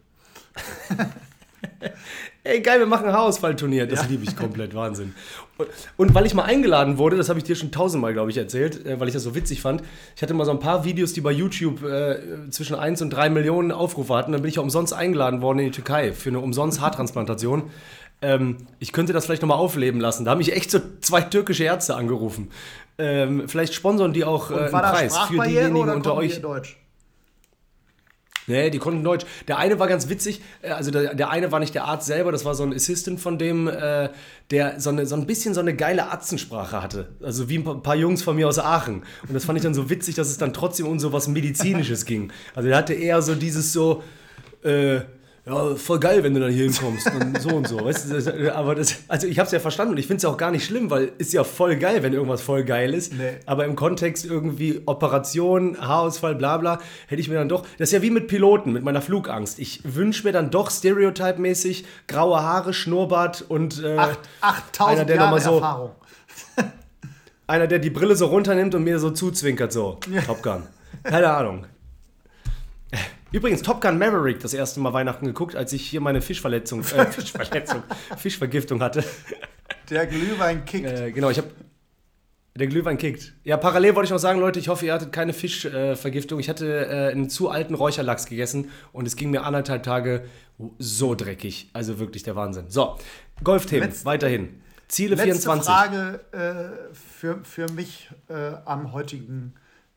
[2.46, 3.86] Ey, geil, wir machen ein Haarausfallturnier.
[3.86, 4.08] Das ja.
[4.08, 5.14] liebe ich komplett, Wahnsinn.
[5.56, 8.36] Und, und, weil ich mal eingeladen wurde, das habe ich dir schon tausendmal, glaube ich,
[8.36, 9.82] erzählt, äh, weil ich das so witzig fand.
[10.14, 13.30] Ich hatte mal so ein paar Videos, die bei YouTube äh, zwischen 1 und 3
[13.30, 14.32] Millionen Aufrufe hatten.
[14.32, 17.70] Dann bin ich ja umsonst eingeladen worden in die Türkei für eine umsonst Haartransplantation.
[18.22, 20.24] Ähm, ich könnte das vielleicht nochmal aufleben lassen.
[20.24, 22.50] Da haben mich echt so zwei türkische Ärzte angerufen.
[22.98, 26.40] Ähm, vielleicht sponsern die auch äh, einen Preis für diejenigen unter euch.
[26.40, 26.78] Deutsch?
[28.46, 29.26] Nee, die konnten Deutsch.
[29.48, 32.32] Der eine war ganz witzig, äh, also der, der eine war nicht der Arzt selber,
[32.32, 34.10] das war so ein Assistant von dem, äh,
[34.50, 37.08] der so, eine, so ein bisschen so eine geile Arzensprache hatte.
[37.22, 39.02] Also wie ein paar Jungs von mir aus Aachen.
[39.26, 42.04] Und das fand ich dann so witzig, dass es dann trotzdem um so was Medizinisches
[42.06, 42.32] ging.
[42.54, 44.02] Also der hatte eher so dieses so,
[44.62, 45.00] äh,
[45.48, 47.84] ja, voll geil, wenn du dann hier hinkommst und so und so.
[47.84, 50.30] Weißt du, aber das, also ich habe es ja verstanden und ich finde es ja
[50.30, 53.12] auch gar nicht schlimm, weil ist ja voll geil, wenn irgendwas voll geil ist.
[53.12, 53.36] Nee.
[53.46, 57.92] Aber im Kontext irgendwie Operation, Haarausfall, bla bla, hätte ich mir dann doch, das ist
[57.92, 59.60] ja wie mit Piloten, mit meiner Flugangst.
[59.60, 65.16] Ich wünsche mir dann doch stereotypmäßig graue Haare, Schnurrbart und äh, Acht, 8000 einer, der
[65.16, 65.90] Jahre so, Erfahrung.
[67.46, 70.00] einer, der die Brille so runternimmt und mir so zuzwinkert, so.
[70.10, 70.22] Ja.
[70.22, 70.64] Top Gun.
[71.04, 71.66] Keine Ahnung.
[73.36, 77.04] Übrigens, Top Gun Maverick das erste Mal Weihnachten geguckt, als ich hier meine Fischverletzung, äh,
[77.10, 77.82] Fischverletzung,
[78.16, 79.04] Fischvergiftung hatte.
[79.90, 80.86] Der Glühwein kickt.
[80.86, 81.48] Äh, genau, ich habe
[82.54, 83.34] der Glühwein kickt.
[83.44, 86.38] Ja, parallel wollte ich noch sagen, Leute, ich hoffe, ihr hattet keine Fischvergiftung.
[86.38, 90.24] Äh, ich hatte äh, einen zu alten Räucherlachs gegessen und es ging mir anderthalb Tage
[90.78, 91.68] so dreckig.
[91.74, 92.70] Also wirklich der Wahnsinn.
[92.70, 92.96] So,
[93.44, 94.62] Golfthemen, weiterhin.
[94.88, 95.70] Ziele letzte 24.
[95.70, 99.52] Frage äh, für, für mich äh, am heutigen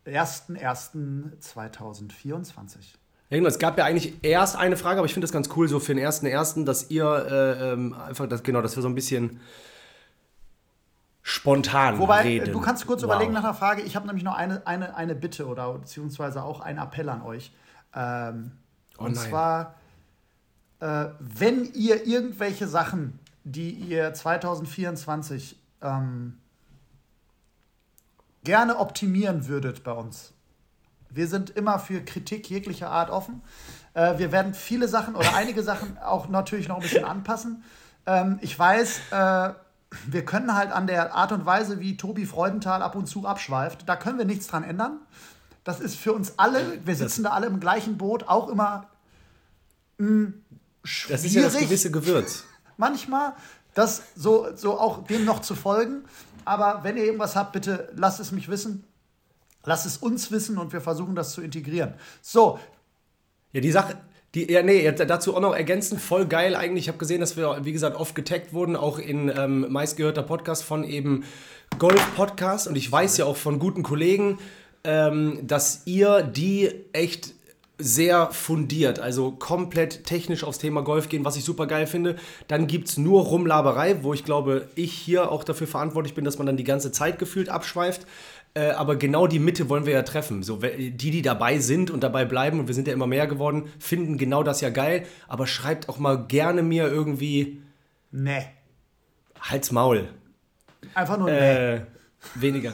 [0.06, 2.99] 1.1.2024.
[3.30, 5.68] Ja, genau, es gab ja eigentlich erst eine Frage, aber ich finde das ganz cool,
[5.68, 8.90] so für den ersten ersten, dass ihr äh, ähm, einfach, das, genau, dass wir so
[8.90, 9.40] ein bisschen
[11.22, 12.52] spontan Wobei, reden.
[12.52, 13.10] du kannst kurz wow.
[13.10, 13.84] überlegen nach einer Frage.
[13.84, 17.54] Ich habe nämlich noch eine, eine, eine Bitte oder beziehungsweise auch einen Appell an euch.
[17.94, 18.52] Ähm,
[18.98, 19.30] oh und nein.
[19.30, 19.76] zwar,
[20.80, 26.40] äh, wenn ihr irgendwelche Sachen, die ihr 2024 ähm,
[28.44, 30.34] gerne optimieren würdet bei uns,
[31.10, 33.42] wir sind immer für Kritik jeglicher Art offen.
[33.94, 37.64] Äh, wir werden viele Sachen oder einige Sachen auch natürlich noch ein bisschen anpassen.
[38.06, 39.50] Ähm, ich weiß, äh,
[40.08, 43.88] wir können halt an der Art und Weise, wie Tobi Freudenthal ab und zu abschweift,
[43.88, 45.00] da können wir nichts dran ändern.
[45.64, 48.88] Das ist für uns alle, wir sitzen da alle im gleichen Boot, auch immer
[49.98, 50.34] mh,
[50.84, 51.22] schwierig.
[51.22, 52.46] Das ist ja das gewisse Gewürz.
[52.78, 53.34] Manchmal,
[53.74, 56.04] das so, so auch dem noch zu folgen.
[56.46, 58.86] Aber wenn ihr irgendwas habt, bitte lasst es mich wissen.
[59.70, 61.94] Lass es uns wissen und wir versuchen das zu integrieren.
[62.24, 62.58] So.
[63.52, 63.98] Ja, die Sache,
[64.34, 66.86] die, ja, nee, dazu auch noch ergänzend, voll geil eigentlich.
[66.86, 70.64] Ich habe gesehen, dass wir, wie gesagt, oft getaggt wurden, auch in ähm, meistgehörter Podcast
[70.64, 71.24] von eben
[71.78, 72.68] Golf Podcast.
[72.68, 74.40] Und ich weiß ja auch von guten Kollegen,
[74.84, 77.36] ähm, dass ihr die echt
[77.82, 82.18] sehr fundiert, also komplett technisch aufs Thema Golf gehen, was ich super geil finde.
[82.50, 86.38] Dann gibt es nur Rumlaberei, wo ich glaube, ich hier auch dafür verantwortlich bin, dass
[86.38, 88.06] man dann die ganze Zeit gefühlt abschweift.
[88.56, 90.44] Äh, aber genau die Mitte wollen wir ja treffen.
[90.44, 93.72] So, die, die dabei sind und dabei bleiben, und wir sind ja immer mehr geworden,
[93.78, 95.06] finden genau das ja geil.
[95.28, 97.62] Aber schreibt auch mal gerne mir irgendwie.
[98.12, 98.46] Nee.
[99.40, 100.10] Halt's Maul.
[100.94, 101.82] Einfach nur äh, nee.
[102.36, 102.74] Weniger.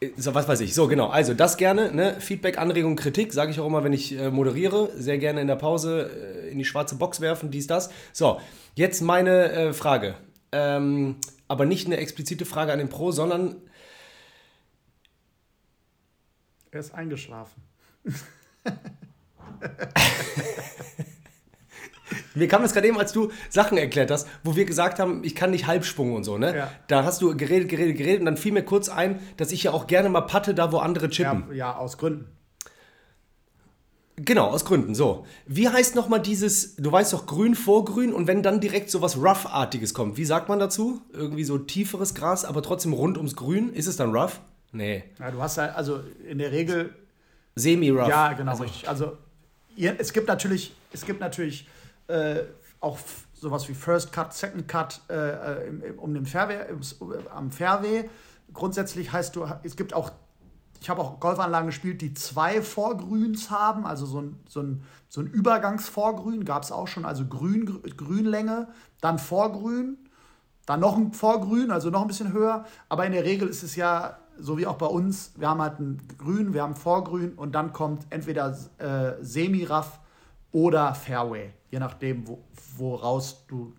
[0.00, 0.74] Äh, so, was weiß ich.
[0.74, 1.08] So, genau.
[1.08, 1.92] Also, das gerne.
[1.92, 2.16] Ne?
[2.20, 4.90] Feedback, Anregung, Kritik, sage ich auch immer, wenn ich äh, moderiere.
[4.94, 7.90] Sehr gerne in der Pause äh, in die schwarze Box werfen, dies, das.
[8.12, 8.40] So,
[8.74, 10.14] jetzt meine äh, Frage.
[10.52, 11.16] Ähm,
[11.48, 13.56] aber nicht eine explizite Frage an den Pro, sondern
[16.70, 17.62] Er ist eingeschlafen.
[22.34, 25.34] Mir kam das gerade eben, als du Sachen erklärt hast, wo wir gesagt haben, ich
[25.34, 26.56] kann nicht Halbsprung und so, ne?
[26.56, 26.70] Ja.
[26.86, 29.72] Da hast du geredet, geredet, geredet und dann fiel mir kurz ein, dass ich ja
[29.72, 31.44] auch gerne mal patte, da wo andere chippen.
[31.50, 32.26] Ja, ja aus Gründen.
[34.16, 34.94] Genau, aus Gründen.
[34.94, 35.26] So.
[35.46, 39.00] Wie heißt nochmal dieses, du weißt doch, grün vor grün und wenn dann direkt so
[39.00, 41.00] was Rough-artiges kommt, wie sagt man dazu?
[41.12, 43.72] Irgendwie so tieferes Gras, aber trotzdem rund ums Grün.
[43.72, 44.40] Ist es dann Rough?
[44.72, 45.04] Nee.
[45.18, 46.94] Ja, du hast ja, also in der Regel.
[47.54, 48.08] Semi-rough.
[48.08, 48.88] Ja, genau, also, richtig.
[48.88, 49.16] Also
[49.76, 51.68] es gibt natürlich, es gibt natürlich
[52.08, 52.40] äh,
[52.80, 52.98] auch
[53.34, 56.80] sowas wie First Cut, Second Cut äh, im, im, um den Fairway, im,
[57.34, 58.08] am Fairway.
[58.52, 60.10] Grundsätzlich heißt du, es gibt auch,
[60.80, 65.20] ich habe auch Golfanlagen gespielt, die zwei Vorgrüns haben, also so ein, so ein, so
[65.20, 68.68] ein Übergangsvorgrün gab es auch schon, also Grün, Grünlänge,
[69.00, 69.98] dann Vorgrün,
[70.66, 72.66] dann noch ein Vorgrün, also noch ein bisschen höher.
[72.88, 75.78] Aber in der Regel ist es ja so wie auch bei uns, wir haben halt
[75.80, 80.00] ein Grün, wir haben Vorgrün und dann kommt entweder äh, Semi-Raff
[80.52, 82.38] oder Fairway, je nachdem, wo,
[82.76, 83.74] woraus du,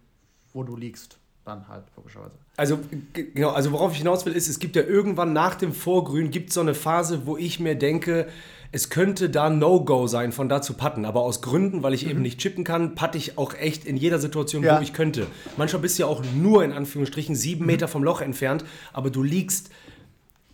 [0.54, 2.38] wo du liegst, dann halt logischerweise.
[2.58, 2.80] Also
[3.14, 6.52] genau, also worauf ich hinaus will, ist, es gibt ja irgendwann nach dem Vorgrün gibt
[6.54, 8.28] so eine Phase, wo ich mir denke,
[8.72, 11.06] es könnte da No-Go sein, von da zu putten.
[11.06, 12.12] Aber aus Gründen, weil ich mhm.
[12.12, 14.78] eben nicht chippen kann, patte ich auch echt in jeder Situation, ja.
[14.78, 15.26] wo ich könnte.
[15.58, 17.68] Manchmal bist du ja auch nur in Anführungsstrichen sieben mhm.
[17.68, 19.72] Meter vom Loch entfernt, aber du liegst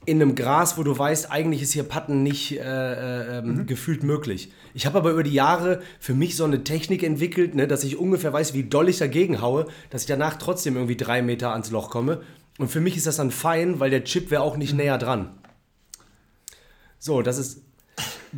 [0.05, 3.65] in einem Gras, wo du weißt, eigentlich ist hier Patten nicht äh, äh, mhm.
[3.65, 4.51] gefühlt möglich.
[4.73, 7.97] Ich habe aber über die Jahre für mich so eine Technik entwickelt, ne, dass ich
[7.97, 11.71] ungefähr weiß, wie doll ich dagegen haue, dass ich danach trotzdem irgendwie drei Meter ans
[11.71, 12.21] Loch komme.
[12.57, 14.77] Und für mich ist das dann fein, weil der Chip wäre auch nicht mhm.
[14.77, 15.29] näher dran.
[16.99, 17.64] So, das ist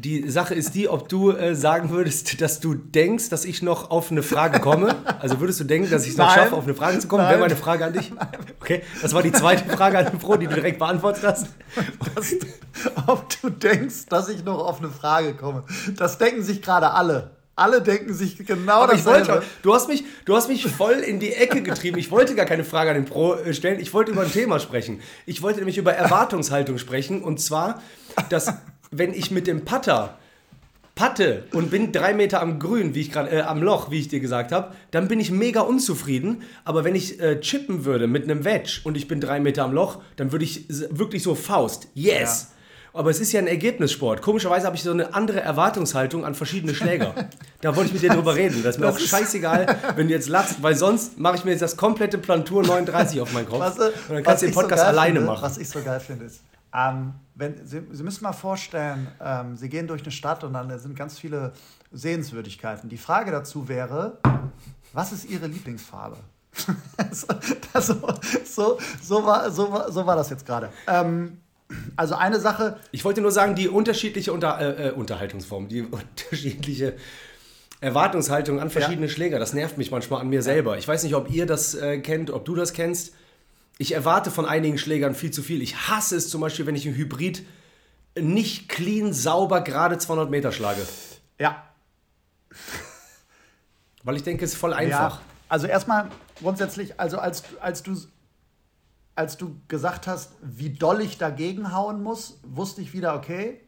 [0.01, 3.89] die Sache ist die, ob du äh, sagen würdest, dass du denkst, dass ich noch
[3.89, 4.95] auf eine Frage komme.
[5.19, 7.27] Also würdest du denken, dass ich es noch schaffe, auf eine Frage zu kommen?
[7.27, 8.11] Wäre meine Frage an dich.
[8.59, 11.47] Okay, das war die zweite Frage an den Pro, die du direkt beantwortet hast.
[12.15, 12.33] Das,
[13.07, 15.63] ob du denkst, dass ich noch auf eine Frage komme.
[15.95, 17.31] Das denken sich gerade alle.
[17.55, 21.19] Alle denken sich genau Aber ich wollte, du hast, mich, du hast mich voll in
[21.19, 21.97] die Ecke getrieben.
[21.97, 23.79] Ich wollte gar keine Frage an den Pro äh, stellen.
[23.79, 25.01] Ich wollte über ein Thema sprechen.
[25.25, 27.23] Ich wollte nämlich über Erwartungshaltung sprechen.
[27.23, 27.81] Und zwar,
[28.29, 28.53] dass
[28.97, 30.17] wenn ich mit dem Putter
[30.97, 34.07] patte und bin drei Meter am Grün, wie ich gerade äh, am Loch, wie ich
[34.07, 36.41] dir gesagt habe, dann bin ich mega unzufrieden.
[36.65, 39.73] Aber wenn ich äh, chippen würde mit einem Wedge und ich bin drei Meter am
[39.73, 41.87] Loch, dann würde ich wirklich so Faust.
[41.93, 42.47] Yes.
[42.49, 42.57] Ja.
[42.93, 44.23] Aber es ist ja ein Ergebnissport.
[44.23, 47.13] Komischerweise habe ich so eine andere Erwartungshaltung an verschiedene Schläger.
[47.61, 48.63] da wollte ich mit dir drüber reden.
[48.63, 51.51] Das ist mir das auch scheißegal, wenn du jetzt lachst, weil sonst mache ich mir
[51.51, 53.59] jetzt das komplette Plantur 39 auf meinen Kopf.
[53.59, 55.43] Was, und dann kannst du den Podcast so alleine finde, machen.
[55.43, 56.41] Was ich so geil finde, ist,
[56.73, 60.77] ähm, wenn, Sie, Sie, müssen mal vorstellen, ähm, Sie gehen durch eine Stadt und dann
[60.79, 61.53] sind ganz viele
[61.91, 62.89] Sehenswürdigkeiten.
[62.89, 64.17] Die Frage dazu wäre,
[64.93, 66.17] was ist Ihre Lieblingsfarbe?
[66.97, 67.27] das,
[67.85, 67.95] so,
[68.43, 70.69] so, so, war, so, war, so war das jetzt gerade.
[70.87, 71.37] Ähm,
[71.95, 72.79] also eine Sache.
[72.91, 76.95] Ich wollte nur sagen, die unterschiedliche Unter, äh, äh Unterhaltungsform, die unterschiedliche
[77.81, 79.13] Erwartungshaltung an verschiedene ja.
[79.13, 80.79] Schläger, das nervt mich manchmal an mir selber.
[80.79, 83.13] Ich weiß nicht, ob ihr das äh, kennt, ob du das kennst.
[83.77, 85.61] Ich erwarte von einigen Schlägern viel zu viel.
[85.61, 87.45] Ich hasse es zum Beispiel, wenn ich im Hybrid
[88.19, 90.81] nicht clean, sauber, gerade 200 Meter schlage.
[91.39, 91.63] Ja.
[94.03, 95.19] Weil ich denke, es ist voll einfach.
[95.19, 95.21] Ja.
[95.49, 96.09] Also erstmal
[96.39, 97.95] grundsätzlich, also als, als du
[99.17, 103.59] als du gesagt hast, wie doll ich dagegen hauen muss, wusste ich wieder, okay,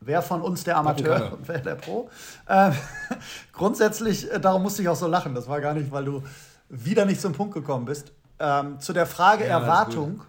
[0.00, 2.08] wer von uns der Amateur und wer der Pro.
[2.46, 2.72] Äh,
[3.52, 5.34] grundsätzlich, äh, darum musste ich auch so lachen.
[5.34, 6.22] Das war gar nicht, weil du
[6.70, 8.12] wieder nicht zum Punkt gekommen bist.
[8.42, 10.24] Ähm, zu der Frage ja, Erwartung.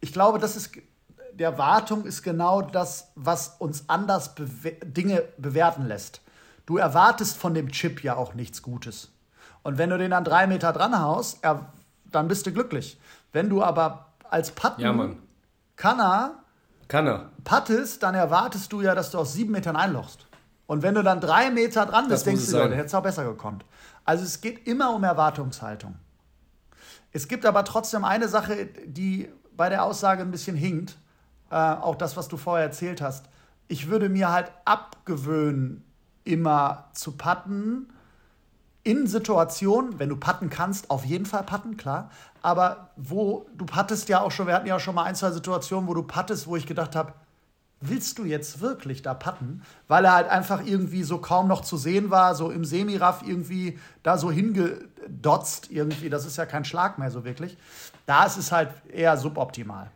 [0.00, 0.72] Ich glaube, das ist
[1.32, 6.20] der Erwartung ist genau das, was uns anders bewe Dinge bewerten lässt.
[6.66, 9.10] Du erwartest von dem Chip ja auch nichts Gutes.
[9.62, 11.72] Und wenn du den dann drei Meter dran haust, er
[12.04, 13.00] dann bist du glücklich.
[13.32, 15.10] Wenn du aber als Patten ja,
[15.76, 16.42] Kanner
[16.88, 17.30] Kanner.
[17.42, 20.26] pattest, dann erwartest du ja, dass du aus sieben Metern einlochst.
[20.66, 23.24] Und wenn du dann drei Meter dran bist, denkst du, dann hätte es auch besser
[23.24, 23.64] gekonnt.
[24.04, 25.94] Also es geht immer um Erwartungshaltung.
[27.12, 30.96] Es gibt aber trotzdem eine Sache, die bei der Aussage ein bisschen hinkt.
[31.50, 33.26] Äh, auch das, was du vorher erzählt hast.
[33.68, 35.84] Ich würde mir halt abgewöhnen,
[36.24, 37.92] immer zu patten,
[38.84, 42.10] in Situationen, wenn du patten kannst, auf jeden Fall patten, klar.
[42.42, 45.30] Aber wo du pattest ja auch schon, wir hatten ja auch schon mal ein, zwei
[45.30, 47.12] Situationen, wo du pattest, wo ich gedacht habe,
[47.82, 49.62] willst du jetzt wirklich da patten?
[49.88, 53.78] Weil er halt einfach irgendwie so kaum noch zu sehen war, so im Semiraff irgendwie
[54.02, 56.08] da so hingedotzt irgendwie.
[56.08, 57.56] Das ist ja kein Schlag mehr so wirklich.
[58.06, 59.90] Da ist es halt eher suboptimal.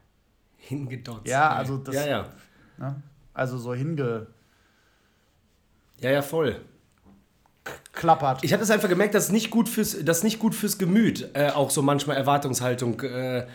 [0.56, 1.26] Hingedotzt.
[1.26, 1.94] Ja, also das.
[1.94, 2.26] Ja, ja.
[2.78, 3.02] Ne?
[3.34, 4.26] Also so hinge.
[6.00, 6.60] Ja, ja, voll
[7.92, 8.44] klappert.
[8.44, 11.50] Ich habe das einfach gemerkt, dass nicht gut fürs, das nicht gut fürs Gemüt, äh,
[11.50, 13.00] auch so manchmal Erwartungshaltung.
[13.00, 13.46] Äh,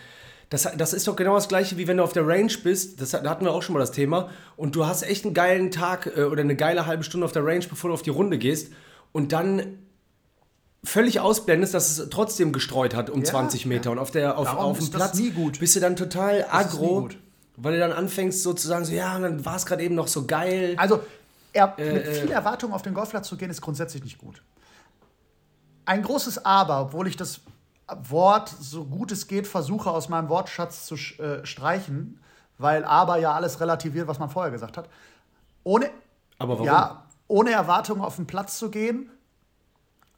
[0.52, 3.00] das, das ist doch genau das gleiche, wie wenn du auf der Range bist.
[3.00, 4.28] Das, da hatten wir auch schon mal das Thema.
[4.54, 7.42] Und du hast echt einen geilen Tag äh, oder eine geile halbe Stunde auf der
[7.42, 8.70] Range, bevor du auf die Runde gehst.
[9.12, 9.78] Und dann
[10.84, 13.86] völlig ausblendest, dass es trotzdem gestreut hat um ja, 20 Meter.
[13.86, 13.90] Ja.
[13.92, 15.18] Und auf, der, auf, auf dem Platz
[15.58, 17.08] bist du dann total aggro,
[17.56, 20.08] weil du dann anfängst so zu sagen, so, ja, dann war es gerade eben noch
[20.08, 20.74] so geil.
[20.76, 21.00] Also
[21.54, 24.42] er, äh, mit viel Erwartung auf den Golfplatz zu gehen, ist grundsätzlich nicht gut.
[25.86, 27.40] Ein großes Aber, obwohl ich das
[27.88, 32.20] Wort, so gut es geht, versuche aus meinem Wortschatz zu äh, streichen,
[32.58, 34.88] weil Aber ja alles relativiert, was man vorher gesagt hat.
[35.64, 35.90] Ohne,
[36.38, 36.66] Aber warum?
[36.66, 39.10] Ja, ohne Erwartung auf den Platz zu gehen,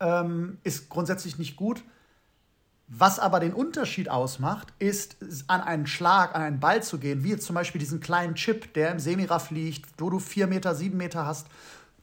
[0.00, 1.82] ähm, ist grundsätzlich nicht gut.
[2.86, 7.30] Was aber den Unterschied ausmacht, ist, an einen Schlag, an einen Ball zu gehen, wie
[7.30, 10.98] jetzt zum Beispiel diesen kleinen Chip, der im Semiraff liegt, wo du vier Meter, sieben
[10.98, 11.46] Meter hast.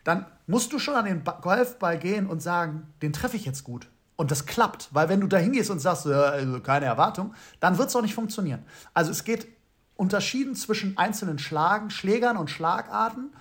[0.04, 3.88] Dann musst du schon an den Golfball gehen und sagen, den treffe ich jetzt gut.
[4.22, 7.80] Und das klappt, weil wenn du da hingehst und sagst, äh, also keine Erwartung, dann
[7.80, 8.64] wird es auch nicht funktionieren.
[8.94, 9.48] Also es geht
[9.96, 13.34] unterschieden zwischen einzelnen Schlagen, Schlägern und Schlagarten,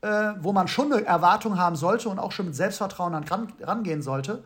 [0.00, 4.00] äh, wo man schon eine Erwartung haben sollte und auch schon mit Selbstvertrauen ran, rangehen
[4.00, 4.42] sollte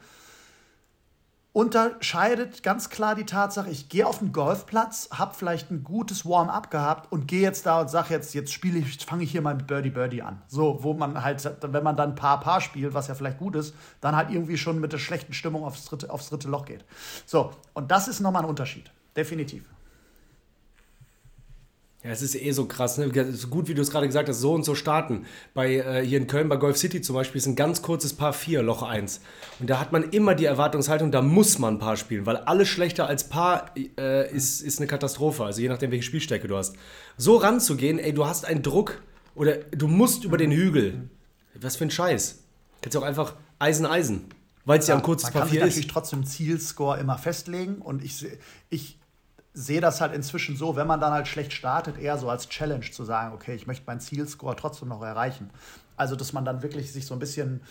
[1.56, 6.70] unterscheidet ganz klar die Tatsache, ich gehe auf den Golfplatz, habe vielleicht ein gutes Warm-up
[6.70, 9.54] gehabt und gehe jetzt da und sage jetzt, jetzt spiele ich, fange ich hier mal
[9.54, 10.42] mit Birdie Birdie an.
[10.48, 13.74] So, wo man halt, wenn man dann paar Paar spielt, was ja vielleicht gut ist,
[14.02, 16.84] dann halt irgendwie schon mit der schlechten Stimmung aufs dritte, aufs dritte Loch geht.
[17.24, 18.90] So, und das ist nochmal ein Unterschied.
[19.16, 19.64] Definitiv.
[22.06, 23.10] Ja, es ist eh so krass, ne?
[23.32, 25.26] So gut wie du es gerade gesagt hast, so und so starten.
[25.54, 28.32] Bei, äh, hier in Köln bei Golf City zum Beispiel ist ein ganz kurzes Paar
[28.32, 29.20] 4, Loch 1.
[29.58, 33.08] Und da hat man immer die Erwartungshaltung, da muss man Paar spielen, weil alles schlechter
[33.08, 35.44] als Paar äh, ist, ist eine Katastrophe.
[35.44, 36.76] Also je nachdem, welche Spielstärke du hast.
[37.16, 39.02] So ranzugehen, ey, du hast einen Druck
[39.34, 41.10] oder du musst über den Hügel.
[41.54, 42.38] Was für ein Scheiß.
[42.82, 44.26] Kannst du auch einfach Eisen, Eisen.
[44.64, 45.50] Weil es ja, ja, ein kurzes Paar 4 ist.
[45.50, 48.24] Man kann natürlich trotzdem Zielscore immer festlegen und ich,
[48.70, 48.96] ich
[49.58, 52.90] sehe das halt inzwischen so, wenn man dann halt schlecht startet, eher so als Challenge
[52.90, 55.48] zu sagen, okay, ich möchte meinen Zielscore trotzdem noch erreichen.
[55.96, 57.62] Also, dass man dann wirklich sich so ein bisschen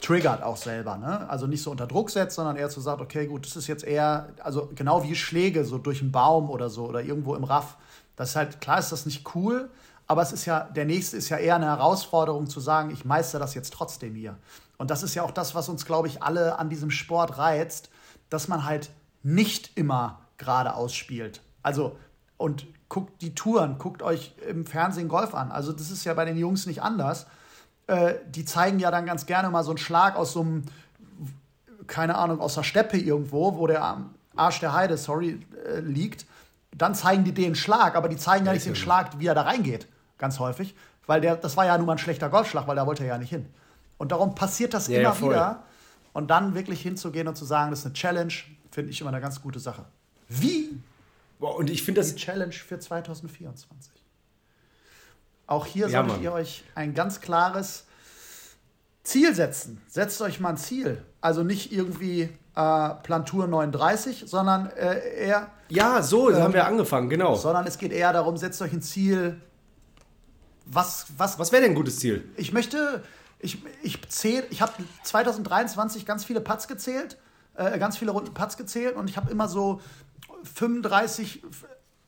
[0.00, 0.96] triggert auch selber.
[0.96, 1.28] Ne?
[1.28, 3.66] Also nicht so unter Druck setzt, sondern eher zu so sagt, okay, gut, das ist
[3.66, 7.44] jetzt eher, also genau wie Schläge so durch einen Baum oder so oder irgendwo im
[7.44, 7.76] Raff.
[8.16, 9.70] Das ist halt, klar ist das nicht cool,
[10.06, 13.38] aber es ist ja, der nächste ist ja eher eine Herausforderung zu sagen, ich meister
[13.38, 14.38] das jetzt trotzdem hier.
[14.78, 17.90] Und das ist ja auch das, was uns, glaube ich, alle an diesem Sport reizt,
[18.30, 18.90] dass man halt
[19.22, 21.40] nicht immer geradeaus spielt.
[21.62, 21.96] Also,
[22.36, 25.50] und guckt die Touren, guckt euch im Fernsehen Golf an.
[25.52, 27.26] Also, das ist ja bei den Jungs nicht anders.
[27.86, 30.62] Äh, die zeigen ja dann ganz gerne mal so einen Schlag aus so einem,
[31.86, 33.98] keine Ahnung, aus der Steppe irgendwo, wo der
[34.36, 36.26] Arsch der Heide, sorry, äh, liegt.
[36.76, 39.42] Dann zeigen die den Schlag, aber die zeigen ja nicht den Schlag, wie er da
[39.42, 39.86] reingeht,
[40.18, 40.74] ganz häufig.
[41.06, 43.18] Weil der, das war ja nun mal ein schlechter Golfschlag, weil da wollte er ja
[43.18, 43.46] nicht hin.
[43.98, 45.62] Und darum passiert das ja, immer ja, wieder.
[46.12, 48.32] Und dann wirklich hinzugehen und zu sagen, das ist eine Challenge,
[48.70, 49.84] finde ich immer eine ganz gute Sache.
[50.40, 50.78] Wie?
[51.38, 52.14] Und ich finde das.
[52.14, 53.92] Die Challenge für 2024.
[55.46, 57.84] Auch hier ja, solltet ihr euch ein ganz klares
[59.02, 59.80] Ziel setzen.
[59.88, 61.04] Setzt euch mal ein Ziel.
[61.20, 65.50] Also nicht irgendwie äh, Plantur 39, sondern äh, eher.
[65.68, 67.34] Ja, so ähm, haben wir angefangen, genau.
[67.34, 69.40] Sondern es geht eher darum, setzt euch ein Ziel.
[70.66, 72.26] Was, was, was wäre denn ein gutes Ziel?
[72.36, 73.02] Ich möchte,
[73.38, 74.72] ich, ich zähle, ich habe
[75.02, 77.18] 2023 ganz viele Putts gezählt,
[77.54, 79.80] äh, ganz viele Runden Putts gezählt und ich habe immer so
[80.54, 81.42] 35,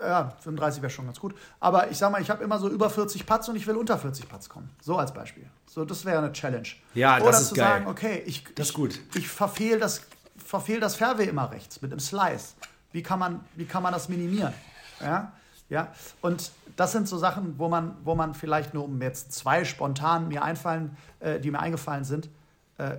[0.00, 1.34] ja, 35 wäre schon ganz gut.
[1.60, 3.98] Aber ich sag mal, ich habe immer so über 40 Putts und ich will unter
[3.98, 4.70] 40 Putts kommen.
[4.80, 5.48] So als Beispiel.
[5.66, 6.68] So, das wäre eine Challenge.
[6.94, 7.64] Ja, Oder das ist zu geil.
[7.64, 10.02] sagen, okay, ich, das ich, ich verfehle das,
[10.36, 12.54] verfehl das Fairway immer rechts mit einem Slice.
[12.92, 14.52] Wie kann man, wie kann man das minimieren?
[15.00, 15.32] Ja,
[15.68, 15.92] ja.
[16.20, 20.28] Und das sind so Sachen, wo man, wo man vielleicht nur um jetzt zwei spontan
[20.28, 22.28] mir einfallen, äh, die mir eingefallen sind, äh,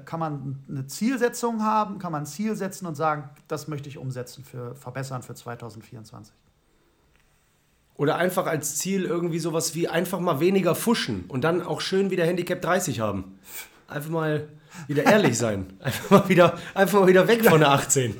[0.06, 3.98] kann man eine Zielsetzung haben, kann man ein Ziel setzen und sagen, das möchte ich
[3.98, 6.34] umsetzen für verbessern für 2024.
[7.96, 12.12] Oder einfach als Ziel irgendwie sowas wie einfach mal weniger fuschen und dann auch schön
[12.12, 13.40] wieder Handicap 30 haben.
[13.88, 14.48] Einfach mal
[14.88, 15.74] wieder ehrlich sein.
[15.80, 18.16] Einfach mal wieder, einfach mal wieder weg von der 18.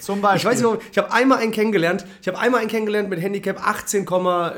[0.00, 0.38] Zum Beispiel.
[0.38, 2.04] Ich weiß nicht, ich habe einmal einen kennengelernt.
[2.22, 4.06] Ich habe einmal einen kennengelernt mit Handicap 18,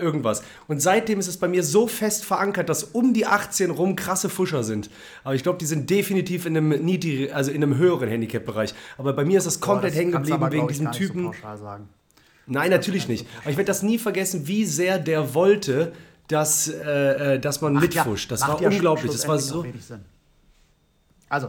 [0.01, 0.43] irgendwas.
[0.69, 4.29] Und seitdem ist es bei mir so fest verankert, dass um die 18 rum krasse
[4.29, 4.91] Fuscher sind.
[5.25, 8.75] Aber ich glaube, die sind definitiv in einem niedrig, also in einem höheren Handicap-Bereich.
[8.99, 11.33] Aber bei mir ist das komplett hängen geblieben wegen diesem Typen.
[11.57, 11.67] So
[12.47, 13.27] Nein, natürlich nicht.
[13.41, 15.93] Aber ich werde das nie vergessen, wie sehr der wollte,
[16.29, 18.31] dass, äh, äh dass man Macht mitfuscht.
[18.31, 19.13] Das war ja unglaublich.
[19.13, 19.65] Das war so.
[21.29, 21.49] Also,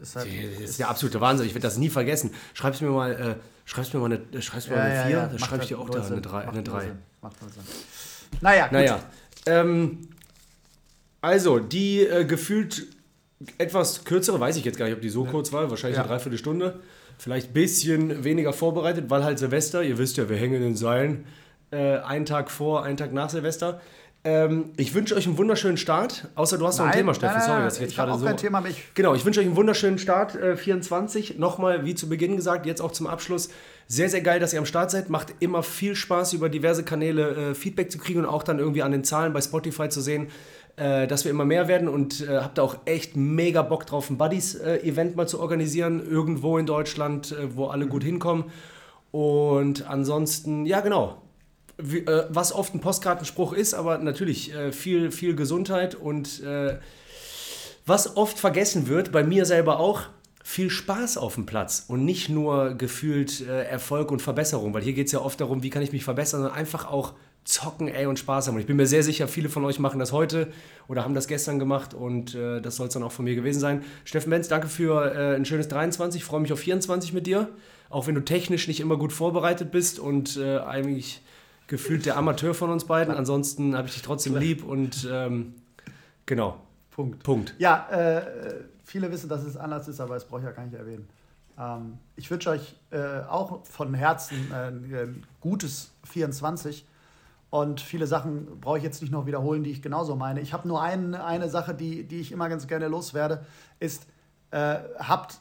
[0.00, 0.28] ist, halt,
[0.60, 1.46] das ist der absolute Wahnsinn.
[1.46, 2.30] Ich werde das nie vergessen.
[2.54, 3.34] Schreib's mir mal, äh,
[3.64, 5.26] schreib's mir mal eine, schreib's mir ja, mal eine 4, ja, ja.
[5.26, 6.48] dann schreibe ich dir auch da eine 3.
[6.48, 6.92] Eine 3.
[7.22, 7.62] Macht Sinn.
[8.40, 8.72] Naja, gut.
[8.72, 9.00] Naja.
[9.46, 10.08] Ähm,
[11.20, 12.86] also, die äh, gefühlt
[13.58, 16.80] etwas kürzere, weiß ich jetzt gar nicht, ob die so kurz war, wahrscheinlich eine Dreiviertelstunde.
[17.18, 20.76] Vielleicht ein bisschen weniger vorbereitet, weil halt Silvester, ihr wisst ja, wir hängen in den
[20.76, 21.26] Seilen,
[21.70, 23.80] äh, einen Tag vor, einen Tag nach Silvester.
[24.26, 26.26] Ähm, ich wünsche euch einen wunderschönen Start.
[26.34, 27.40] Außer du hast nein, noch ein Thema, Steffen.
[27.42, 28.24] Sorry, dass ich jetzt ich gerade so.
[28.24, 28.82] Kein Thema mich.
[28.94, 31.38] Genau, ich wünsche euch einen wunderschönen Start äh, 24.
[31.38, 33.50] Nochmal, wie zu Beginn gesagt, jetzt auch zum Abschluss.
[33.86, 35.10] Sehr, sehr geil, dass ihr am Start seid.
[35.10, 38.82] Macht immer viel Spaß, über diverse Kanäle äh, Feedback zu kriegen und auch dann irgendwie
[38.82, 40.26] an den Zahlen bei Spotify zu sehen,
[40.74, 41.86] äh, dass wir immer mehr werden.
[41.86, 46.58] Und äh, habt da auch echt mega Bock drauf, ein Buddies-Event mal zu organisieren, irgendwo
[46.58, 48.46] in Deutschland, äh, wo alle gut hinkommen.
[49.12, 51.22] Und ansonsten, ja, genau
[51.78, 56.78] wie, äh, was oft ein Postkartenspruch ist, aber natürlich äh, viel, viel Gesundheit und äh,
[57.84, 60.02] was oft vergessen wird, bei mir selber auch,
[60.42, 64.92] viel Spaß auf dem Platz und nicht nur gefühlt äh, Erfolg und Verbesserung, weil hier
[64.92, 68.06] geht es ja oft darum, wie kann ich mich verbessern, sondern einfach auch zocken, ey,
[68.06, 68.54] und Spaß haben.
[68.54, 70.52] Und ich bin mir sehr sicher, viele von euch machen das heute
[70.86, 73.58] oder haben das gestern gemacht und äh, das soll es dann auch von mir gewesen
[73.58, 73.84] sein.
[74.04, 76.20] Steffen Benz, danke für äh, ein schönes 23.
[76.20, 77.48] Ich freue mich auf 24 mit dir,
[77.90, 81.22] auch wenn du technisch nicht immer gut vorbereitet bist und äh, eigentlich
[81.66, 83.14] gefühlt der Amateur von uns beiden.
[83.14, 85.54] Ansonsten habe ich dich trotzdem lieb und ähm,
[86.26, 86.60] genau.
[86.90, 87.22] Punkt.
[87.22, 87.54] Punkt.
[87.58, 90.74] Ja, äh, viele wissen, dass es anders ist, aber das brauche ich ja gar nicht
[90.74, 91.08] erwähnen.
[91.58, 96.86] Ähm, ich wünsche euch äh, auch von Herzen äh, ein gutes 24.
[97.50, 100.40] Und viele Sachen brauche ich jetzt nicht noch wiederholen, die ich genauso meine.
[100.40, 103.44] Ich habe nur ein, eine Sache, die, die ich immer ganz gerne loswerde,
[103.78, 104.06] ist,
[104.50, 105.40] äh, habt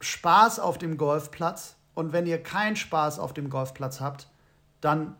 [0.00, 1.76] Spaß auf dem Golfplatz.
[1.94, 4.28] Und wenn ihr keinen Spaß auf dem Golfplatz habt,
[4.80, 5.14] dann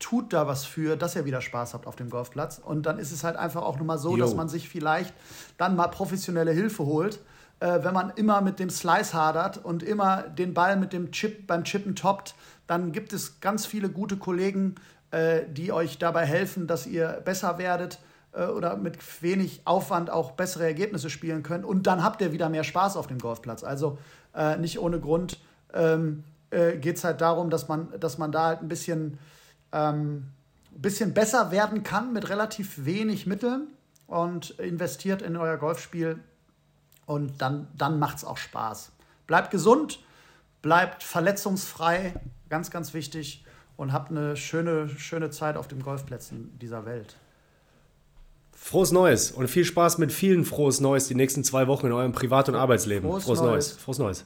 [0.00, 2.58] tut da was für, dass ihr wieder Spaß habt auf dem Golfplatz.
[2.58, 4.24] Und dann ist es halt einfach auch nochmal so, Yo.
[4.24, 5.14] dass man sich vielleicht
[5.58, 7.20] dann mal professionelle Hilfe holt,
[7.60, 11.46] äh, wenn man immer mit dem Slice hadert und immer den Ball mit dem Chip
[11.46, 12.34] beim Chippen toppt.
[12.66, 14.74] Dann gibt es ganz viele gute Kollegen,
[15.10, 18.00] äh, die euch dabei helfen, dass ihr besser werdet
[18.32, 21.66] äh, oder mit wenig Aufwand auch bessere Ergebnisse spielen könnt.
[21.66, 23.64] Und dann habt ihr wieder mehr Spaß auf dem Golfplatz.
[23.64, 23.98] Also
[24.34, 25.38] äh, nicht ohne Grund
[25.74, 29.18] ähm, äh, geht es halt darum, dass man, dass man da halt ein bisschen
[29.72, 30.26] ähm,
[30.72, 33.68] ein bisschen besser werden kann mit relativ wenig Mitteln
[34.06, 36.18] und investiert in euer Golfspiel
[37.06, 38.92] und dann, dann macht es auch Spaß.
[39.26, 40.00] Bleibt gesund,
[40.62, 42.14] bleibt verletzungsfrei,
[42.48, 43.44] ganz, ganz wichtig
[43.76, 47.16] und habt eine schöne, schöne Zeit auf den Golfplätzen dieser Welt.
[48.52, 52.12] Frohes Neues und viel Spaß mit vielen Frohes Neues die nächsten zwei Wochen in eurem
[52.12, 53.08] Privat- und Arbeitsleben.
[53.08, 53.50] Frohes, Frohes Neues.
[53.50, 53.82] Neues.
[53.82, 54.24] Frohes Neues.